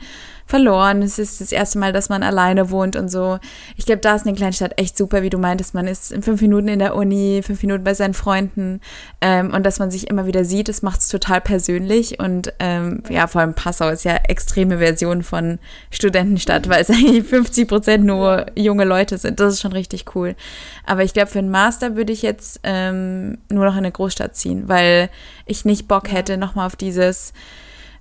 [0.47, 1.03] verloren.
[1.03, 3.39] Es ist das erste Mal, dass man alleine wohnt und so.
[3.77, 5.75] Ich glaube, da ist eine Kleinstadt echt super, wie du meintest.
[5.75, 8.81] Man ist in fünf Minuten in der Uni, fünf Minuten bei seinen Freunden
[9.21, 12.21] ähm, und dass man sich immer wieder sieht, das macht es total persönlich.
[12.21, 15.59] Und ähm, ja, vor allem Passau ist ja extreme Version von
[15.91, 19.41] Studentenstadt, weil es eigentlich 50 Prozent nur junge Leute sind.
[19.41, 20.37] Das ist schon richtig cool.
[20.85, 24.37] Aber ich glaube, für einen Master würde ich jetzt ähm, nur noch in eine Großstadt
[24.37, 25.11] ziehen, weil
[25.45, 27.33] ich nicht Bock hätte, nochmal auf dieses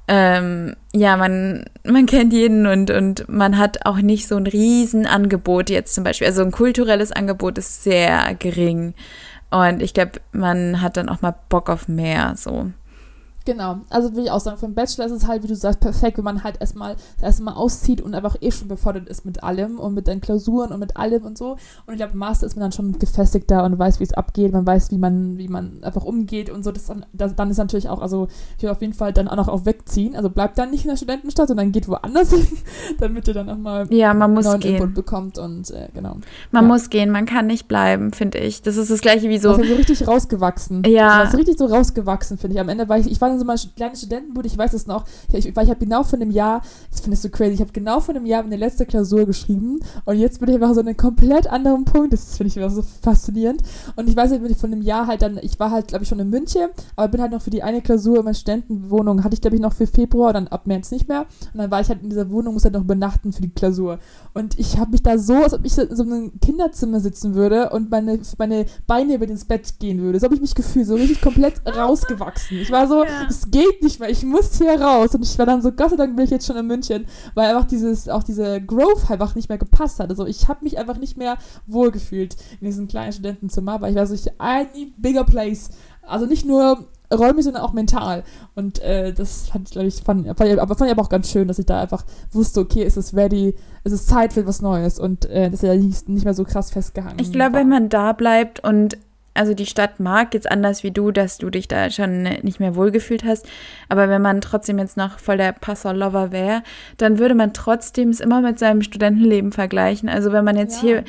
[0.08, 5.70] ähm, ja, man, man kennt jeden und, und man hat auch nicht so ein Riesenangebot
[5.70, 6.28] jetzt zum Beispiel.
[6.28, 8.94] Also ein kulturelles Angebot ist sehr gering.
[9.50, 12.72] Und ich glaube, man hat dann auch mal Bock auf mehr, so.
[13.46, 15.80] Genau, also würde ich auch sagen, für einen Bachelor ist es halt, wie du sagst,
[15.80, 19.80] perfekt, wenn man halt erstmal erstmal auszieht und einfach eh schon befordert ist mit allem
[19.80, 21.52] und mit den Klausuren und mit allem und so.
[21.86, 24.52] Und ich glaube, im Master ist man dann schon gefestigter und weiß, wie es abgeht,
[24.52, 26.72] man weiß, wie man, wie man einfach umgeht und so.
[26.72, 28.28] Das dann, das, dann ist natürlich auch, also
[28.58, 30.16] ich würde auf jeden Fall dann auch noch auf wegziehen.
[30.16, 32.48] Also bleibt dann nicht in der Studentenstadt, sondern geht woanders hin,
[33.00, 34.76] damit ihr dann nochmal ja, man muss neuen gehen.
[34.76, 36.18] Input bekommt und äh, genau.
[36.50, 36.68] Man ja.
[36.68, 38.64] muss gehen, man kann nicht bleiben, finde ich.
[38.64, 39.50] Das ist das gleiche wie so.
[39.50, 40.82] Das ist so richtig rausgewachsen.
[40.88, 41.20] Ja.
[41.20, 42.60] Das ist richtig so rausgewachsen, finde ich.
[42.60, 45.06] Am Ende war ich, ich war in so einer kleinen Studentenbude, ich weiß es noch,
[45.30, 47.72] ich, ich, ich habe genau von dem Jahr, das finde ich so crazy, ich habe
[47.72, 50.88] genau von dem Jahr meine letzte Klausur geschrieben und jetzt bin ich einfach so an
[50.88, 53.62] einem komplett anderen Punkt, das finde ich immer so faszinierend.
[53.96, 56.10] Und ich weiß wenn ich von dem Jahr halt dann, ich war halt, glaube ich,
[56.10, 59.34] schon in München, aber bin halt noch für die eine Klausur in meiner Studentenwohnung, hatte
[59.34, 61.26] ich, glaube ich, noch für Februar, dann ab März nicht mehr.
[61.54, 64.00] Und dann war ich halt in dieser Wohnung, muss halt noch übernachten für die Klausur.
[64.34, 67.70] Und ich habe mich da so, als ob ich in so einem Kinderzimmer sitzen würde
[67.70, 70.96] und meine, meine Beine über ins Bett gehen würde, so habe ich mich gefühlt, so
[70.96, 72.58] richtig komplett rausgewachsen.
[72.58, 75.14] Ich war so, es geht nicht mehr, ich muss hier raus.
[75.16, 77.50] Und ich war dann so, Gott sei Dank bin ich jetzt schon in München, weil
[77.50, 80.10] einfach dieses, auch diese Growth einfach nicht mehr gepasst hat.
[80.10, 84.08] Also ich habe mich einfach nicht mehr wohlgefühlt in diesem kleinen Studentenzimmer, weil ich war
[84.08, 85.70] so, ich, I need bigger place.
[86.02, 88.24] Also nicht nur räumlich, sondern auch mental.
[88.56, 91.10] Und äh, das fand ich, glaube ich, fand, fand ich, aber fand ich aber auch
[91.10, 94.46] ganz schön, dass ich da einfach wusste, okay, es ist ready, es ist Zeit für
[94.48, 97.70] was Neues und äh, dass er nicht, nicht mehr so krass festgehangen Ich glaube, wenn
[97.70, 98.98] man da bleibt und
[99.36, 102.76] also die Stadt mag jetzt anders wie du, dass du dich da schon nicht mehr
[102.76, 103.48] wohlgefühlt hast.
[103.90, 106.64] Aber wenn man trotzdem jetzt noch voll der Passau-Lover wäre,
[106.98, 110.10] dann würde man trotzdem es immer mit seinem Studentenleben vergleichen.
[110.10, 110.82] Also wenn man jetzt ja.
[110.82, 111.04] hier,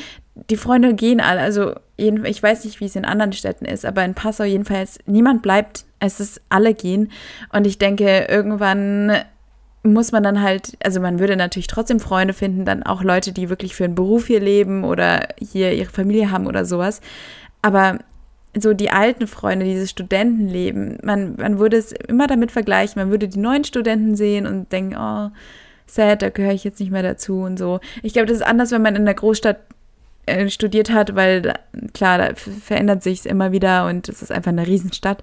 [0.51, 4.05] die Freunde gehen alle, also ich weiß nicht, wie es in anderen Städten ist, aber
[4.05, 5.87] in Passau jedenfalls, niemand bleibt.
[5.99, 7.11] Es ist alle gehen.
[7.53, 9.13] Und ich denke, irgendwann
[9.83, 13.49] muss man dann halt, also man würde natürlich trotzdem Freunde finden, dann auch Leute, die
[13.49, 17.01] wirklich für einen Beruf hier leben oder hier ihre Familie haben oder sowas.
[17.63, 17.99] Aber
[18.59, 23.29] so die alten Freunde, dieses Studentenleben, man, man würde es immer damit vergleichen, man würde
[23.29, 25.31] die neuen Studenten sehen und denken, oh,
[25.87, 27.81] sad, da gehöre ich jetzt nicht mehr dazu und so.
[28.03, 29.59] Ich glaube, das ist anders, wenn man in der Großstadt
[30.27, 31.55] äh, studiert hat, weil
[31.95, 35.23] klar, da verändert sich es immer wieder und es ist einfach eine Riesenstadt.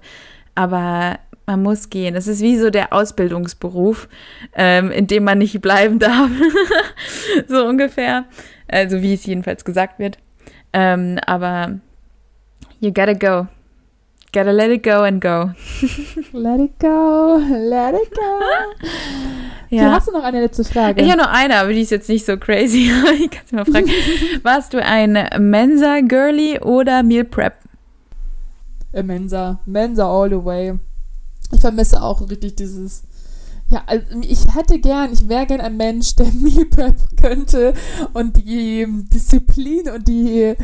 [0.54, 2.14] Aber man muss gehen.
[2.14, 4.08] Es ist wie so der Ausbildungsberuf,
[4.54, 6.30] ähm, in dem man nicht bleiben darf.
[7.48, 8.24] so ungefähr.
[8.68, 10.18] Also wie es jedenfalls gesagt wird.
[10.72, 11.80] Ähm, aber
[12.84, 13.48] You gotta go.
[14.34, 15.54] Gotta let it go and go.
[16.34, 18.40] let it go, let it go.
[19.70, 19.90] ja.
[19.90, 21.00] hast du noch eine letzte Frage?
[21.00, 22.90] Ich habe noch eine, aber die ist jetzt nicht so crazy.
[23.24, 23.88] ich kann sie mal fragen.
[24.42, 27.54] Warst du ein Mensa-Girly oder Meal Prep?
[28.92, 29.60] Mensa.
[29.64, 30.74] Mensa all the way.
[31.52, 33.04] Ich vermisse auch richtig dieses
[33.68, 37.74] ja, also ich hätte gern, ich wäre gern ein Mensch, der Meal Prep könnte
[38.12, 40.54] und die Disziplin und die,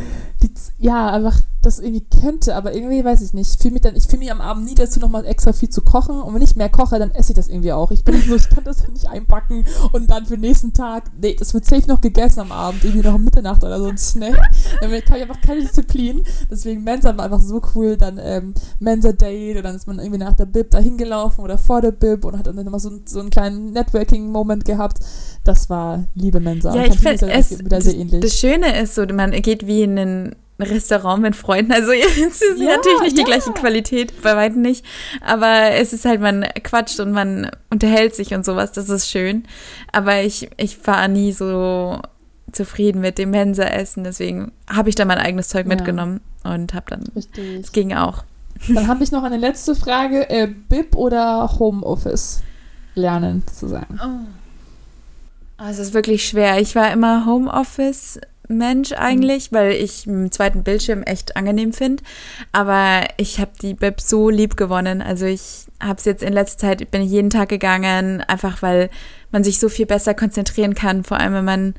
[0.42, 3.50] die ja, einfach das irgendwie könnte, aber irgendwie weiß ich nicht.
[3.50, 5.82] Ich fühle mich dann, ich fühle mich am Abend nie dazu, nochmal extra viel zu
[5.82, 6.20] kochen.
[6.22, 7.90] Und wenn ich mehr koche, dann esse ich das irgendwie auch.
[7.90, 11.36] Ich bin so, ich kann das nicht einpacken und dann für den nächsten Tag, nee,
[11.38, 14.40] das wird safe noch gegessen am Abend, irgendwie noch um Mitternacht oder so ein Snack.
[14.80, 16.22] Dann habe ich einfach keine Disziplin.
[16.50, 17.98] Deswegen Mensa war einfach so cool.
[17.98, 21.82] Dann ähm, Mensa-Date und dann ist man irgendwie nach der Bib da hingelaufen oder vor
[21.82, 24.98] der Bib und hat dann nochmal so, so einen kleinen Networking-Moment gehabt.
[25.44, 26.74] Das war liebe Mensa.
[26.74, 28.20] Ja, ich finde es wieder sehr ähnlich.
[28.20, 31.72] Das Schöne ist so, man geht wie in einen Restaurant mit Freunden.
[31.72, 33.24] Also es ist ja, natürlich nicht ja.
[33.24, 34.84] die gleiche Qualität, bei weitem nicht.
[35.20, 38.72] Aber es ist halt, man quatscht und man unterhält sich und sowas.
[38.72, 39.44] Das ist schön.
[39.92, 41.98] Aber ich, ich war nie so
[42.52, 44.04] zufrieden mit dem Mensa-Essen.
[44.04, 45.74] Deswegen habe ich da mein eigenes Zeug ja.
[45.74, 47.04] mitgenommen und habe dann.
[47.60, 48.24] Es ging auch.
[48.68, 50.28] Dann habe ich noch eine letzte Frage.
[50.28, 52.42] Äh, BIP oder Homeoffice
[52.94, 53.98] lernen, sozusagen?
[54.02, 54.26] Oh.
[55.62, 56.58] Oh, es ist wirklich schwer.
[56.58, 58.18] Ich war immer Homeoffice
[58.50, 59.56] Mensch eigentlich, mhm.
[59.56, 62.02] weil ich im zweiten Bildschirm echt angenehm finde.
[62.52, 65.02] Aber ich habe die Bib so lieb gewonnen.
[65.02, 68.90] Also ich habe es jetzt in letzter Zeit, bin ich jeden Tag gegangen, einfach weil
[69.30, 71.74] man sich so viel besser konzentrieren kann, vor allem wenn man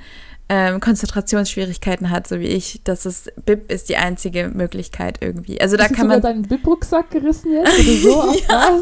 [0.54, 5.62] ähm, Konzentrationsschwierigkeiten hat, so wie ich, dass es BIP ist die einzige Möglichkeit irgendwie.
[5.62, 6.22] Also da Hast kann du man.
[6.22, 7.72] deinen BIP-Rucksack gerissen jetzt?
[7.80, 8.80] Oder so Ja.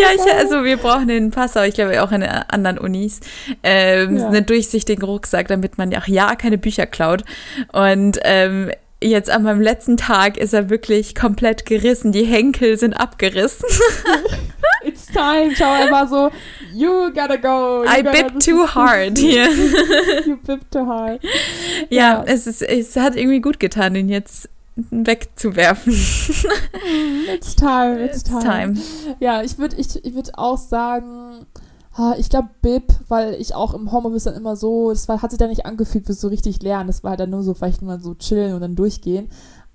[0.00, 3.18] Ja, ich, also wir brauchen in Passau, ich glaube auch in anderen Unis,
[3.64, 4.28] ähm, Ja.
[4.28, 7.24] einen durchsichtigen Rucksack, damit man ja auch ja keine Bücher klaut.
[7.72, 8.70] Und ähm,
[9.02, 12.12] jetzt an meinem letzten Tag ist er wirklich komplett gerissen.
[12.12, 13.66] Die Henkel sind abgerissen.
[14.84, 15.52] It's time.
[15.56, 16.30] Schau einfach so,
[16.72, 17.84] you gotta go.
[17.84, 19.48] You I gotta, das too hard hier.
[20.26, 21.22] You bit too hard.
[21.90, 22.24] Ja, Ja.
[22.26, 24.48] Es, ist, es hat irgendwie gut getan, den jetzt
[24.90, 25.92] wegzuwerfen.
[25.92, 28.42] It's time, it's, It's time.
[28.42, 28.74] time.
[29.20, 31.46] Ja, ich würde ich, ich würd auch sagen,
[32.18, 35.38] ich glaube Bib, weil ich auch im Homeoffice dann immer so, das war, hat sich
[35.38, 36.88] da nicht angefühlt wie so richtig lernen.
[36.88, 39.28] Das war halt dann nur so vielleicht mal so chillen und dann durchgehen.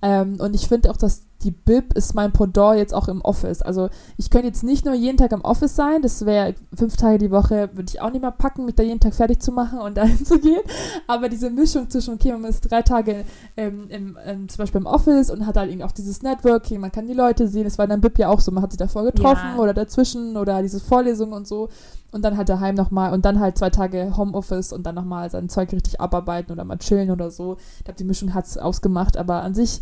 [0.03, 3.61] Ähm, und ich finde auch, dass die Bib ist mein Pendant jetzt auch im Office.
[3.61, 7.19] Also ich könnte jetzt nicht nur jeden Tag im Office sein, das wäre fünf Tage
[7.19, 9.79] die Woche, würde ich auch nicht mehr packen, mich da jeden Tag fertig zu machen
[9.79, 10.61] und dahin zu gehen.
[11.07, 13.25] Aber diese Mischung zwischen, okay, man ist drei Tage
[13.57, 16.91] ähm, im, ähm, zum Beispiel im Office und hat halt irgendwie auch dieses Networking, man
[16.91, 19.03] kann die Leute sehen, es war dann Bib ja auch so, man hat sich davor
[19.03, 19.59] getroffen Ja.
[19.59, 21.69] oder dazwischen oder diese Vorlesungen und so
[22.11, 25.47] und dann halt daheim nochmal und dann halt zwei Tage Homeoffice und dann nochmal sein
[25.49, 27.57] Zeug richtig abarbeiten oder mal chillen oder so.
[27.79, 29.81] Ich glaube, die Mischung hat es ausgemacht, aber an sich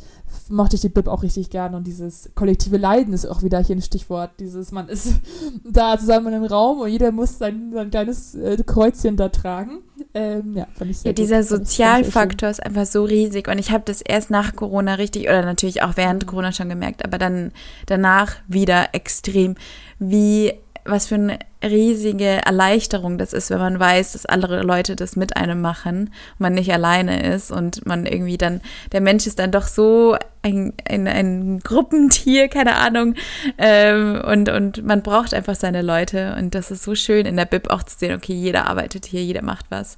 [0.50, 3.76] mochte ich die Bib auch richtig gerne und dieses kollektive Leiden ist auch wieder hier
[3.76, 4.32] ein Stichwort.
[4.40, 5.14] Dieses, man ist
[5.64, 9.80] da zusammen in einem Raum und jeder muss sein, sein kleines äh, Kreuzchen da tragen.
[10.14, 11.18] Ähm, ja, fand ich sehr Ja, gut.
[11.18, 15.44] dieser Sozialfaktor ist einfach so riesig und ich habe das erst nach Corona richtig oder
[15.44, 17.52] natürlich auch während Corona schon gemerkt, aber dann
[17.88, 19.56] danach wieder extrem,
[19.98, 20.54] wie
[20.86, 25.36] was für eine riesige Erleichterung das ist, wenn man weiß, dass andere Leute das mit
[25.36, 28.62] einem machen man nicht alleine ist und man irgendwie dann,
[28.93, 33.16] der Mensch ist dann doch so ein, ein, ein Gruppentier, keine Ahnung,
[33.57, 37.45] ähm, und, und man braucht einfach seine Leute und das ist so schön in der
[37.45, 39.97] Bib auch zu sehen, okay, jeder arbeitet hier, jeder macht was.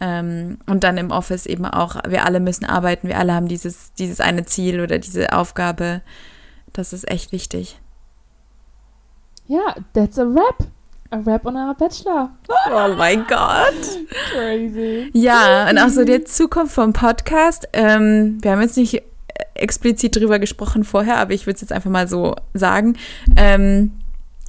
[0.00, 3.92] Ähm, und dann im Office eben auch, wir alle müssen arbeiten, wir alle haben dieses,
[3.94, 6.00] dieses eine Ziel oder diese Aufgabe.
[6.72, 7.78] Das ist echt wichtig.
[9.46, 10.66] Ja, that's a rap.
[11.14, 12.30] A rap on our Bachelor.
[12.48, 14.00] Oh mein Gott.
[14.32, 15.10] Crazy.
[15.12, 17.68] Ja, und auch so die Zukunft vom Podcast.
[17.72, 19.00] Ähm, wir haben jetzt nicht
[19.54, 22.96] explizit drüber gesprochen vorher, aber ich würde es jetzt einfach mal so sagen.
[23.36, 23.92] Ähm,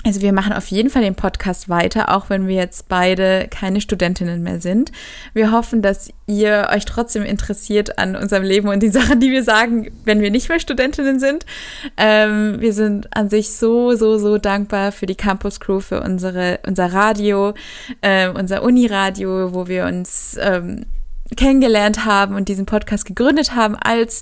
[0.06, 3.82] also wir machen auf jeden Fall den Podcast weiter, auch wenn wir jetzt beide keine
[3.82, 4.92] Studentinnen mehr sind.
[5.34, 9.44] Wir hoffen, dass ihr euch trotzdem interessiert an unserem Leben und die Sachen, die wir
[9.44, 11.48] sagen, wenn wir nicht mehr Studentinnen sind.
[11.98, 16.60] Ähm, wir sind an sich so, so, so dankbar für die Campus Crew, für unsere,
[16.68, 17.56] unser Radio,
[18.04, 20.86] ähm, unser Uniradio, wo wir uns ähm,
[21.36, 24.22] kennengelernt haben und diesen Podcast gegründet haben als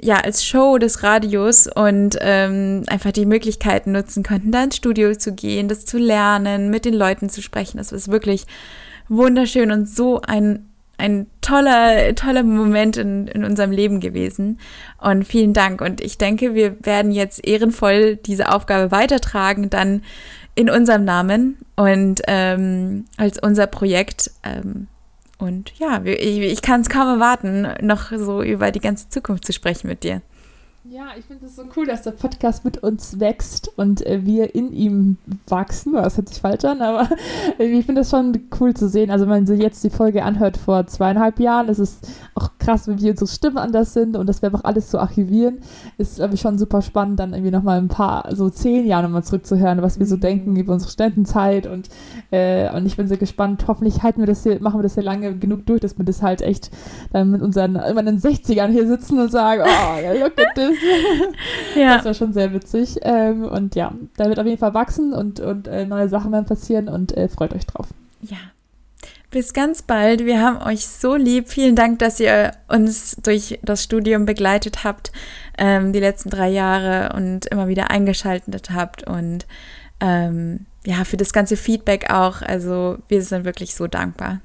[0.00, 5.14] ja, als Show des Radios und ähm, einfach die Möglichkeiten nutzen konnten, da ins Studio
[5.14, 7.78] zu gehen, das zu lernen, mit den Leuten zu sprechen.
[7.78, 8.46] Das ist wirklich
[9.08, 10.66] wunderschön und so ein,
[10.98, 14.58] ein toller, toller Moment in, in unserem Leben gewesen.
[15.00, 15.80] Und vielen Dank.
[15.80, 20.02] Und ich denke, wir werden jetzt ehrenvoll diese Aufgabe weitertragen, dann
[20.56, 24.30] in unserem Namen und ähm, als unser Projekt.
[24.42, 24.88] Ähm,
[25.44, 29.52] und ja, ich, ich kann es kaum erwarten, noch so über die ganze Zukunft zu
[29.52, 30.22] sprechen mit dir.
[30.90, 34.54] Ja, ich finde es so cool, dass der Podcast mit uns wächst und äh, wir
[34.54, 35.16] in ihm
[35.48, 35.94] wachsen.
[35.94, 37.08] Das hört sich falsch an, aber
[37.56, 39.10] irgendwie ich finde das schon cool zu sehen.
[39.10, 42.00] Also wenn man sich jetzt die Folge anhört vor zweieinhalb Jahren, ist es
[42.34, 45.60] auch krass, wie unsere Stimmen anders sind und dass wir einfach alles so archivieren,
[45.96, 49.24] ist glaube ich schon super spannend, dann irgendwie nochmal ein paar, so zehn Jahre nochmal
[49.24, 50.20] zurückzuhören, was wir so Mhm.
[50.20, 51.88] denken über unsere Studentenzeit und,
[52.30, 53.64] äh, und ich bin sehr gespannt.
[53.68, 56.20] Hoffentlich halten wir das hier, machen wir das hier lange genug durch, dass wir das
[56.20, 56.70] halt echt
[57.10, 60.73] dann mit unseren immer in den 60ern hier sitzen und sagen, oh, look at this.
[61.76, 62.96] Ja, Das war schon sehr witzig.
[63.02, 66.46] Ähm, und ja, da wird auf jeden Fall wachsen und, und äh, neue Sachen werden
[66.46, 67.88] passieren und äh, freut euch drauf.
[68.22, 68.36] ja.
[69.30, 70.24] Bis ganz bald.
[70.24, 71.48] Wir haben euch so lieb.
[71.48, 75.10] Vielen Dank, dass ihr uns durch das Studium begleitet habt,
[75.58, 79.44] ähm, die letzten drei Jahre und immer wieder eingeschaltet habt und
[79.98, 82.42] ähm, ja, für das ganze Feedback auch.
[82.42, 84.38] Also wir sind wirklich so dankbar.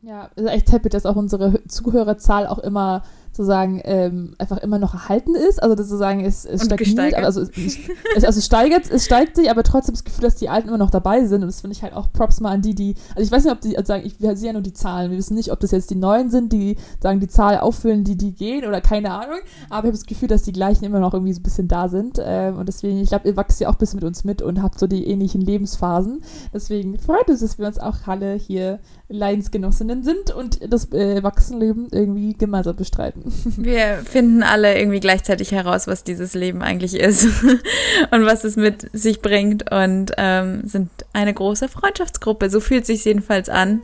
[0.00, 3.02] Ja, ist echt happy, dass auch unsere Hö- Zuhörerzahl auch immer
[3.38, 5.62] sozusagen ähm, einfach immer noch erhalten ist.
[5.62, 9.36] Also das sozusagen es, es Und stagniert, also es, es, also es steigert, es steigt
[9.36, 11.42] sich, aber trotzdem das Gefühl, dass die Alten immer noch dabei sind.
[11.42, 13.52] Und das finde ich halt auch Props mal an die, die, also ich weiß nicht,
[13.52, 15.12] ob die also sagen, ich, wir sehen ja nur die Zahlen.
[15.12, 18.16] Wir wissen nicht, ob das jetzt die Neuen sind, die sagen, die Zahl auffüllen, die
[18.16, 19.38] die gehen oder keine Ahnung.
[19.70, 21.88] Aber ich habe das Gefühl, dass die gleichen immer noch irgendwie so ein bisschen da
[21.88, 22.20] sind.
[22.20, 24.62] Ähm, und deswegen, ich glaube, ihr wachst ja auch ein bisschen mit uns mit und
[24.62, 26.22] habt so die ähnlichen Lebensphasen.
[26.52, 28.80] Deswegen freut uns, dass wir uns auch alle hier
[29.10, 33.22] Leidensgenossinnen sind und das äh, Erwachsenenleben irgendwie gemeinsam bestreiten.
[33.56, 37.24] Wir finden alle irgendwie gleichzeitig heraus, was dieses Leben eigentlich ist
[38.10, 42.50] und was es mit sich bringt und ähm, sind eine große Freundschaftsgruppe.
[42.50, 43.80] So fühlt sich jedenfalls an.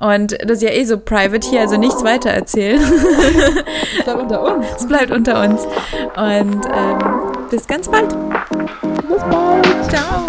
[0.00, 2.80] Und das ist ja eh so private hier, also nichts weiter erzählen.
[3.98, 4.66] Es bleibt unter uns.
[4.76, 5.62] Es bleibt unter uns.
[6.16, 8.10] Und ähm, bis ganz bald.
[9.08, 9.90] Bis bald.
[9.90, 10.26] Ciao.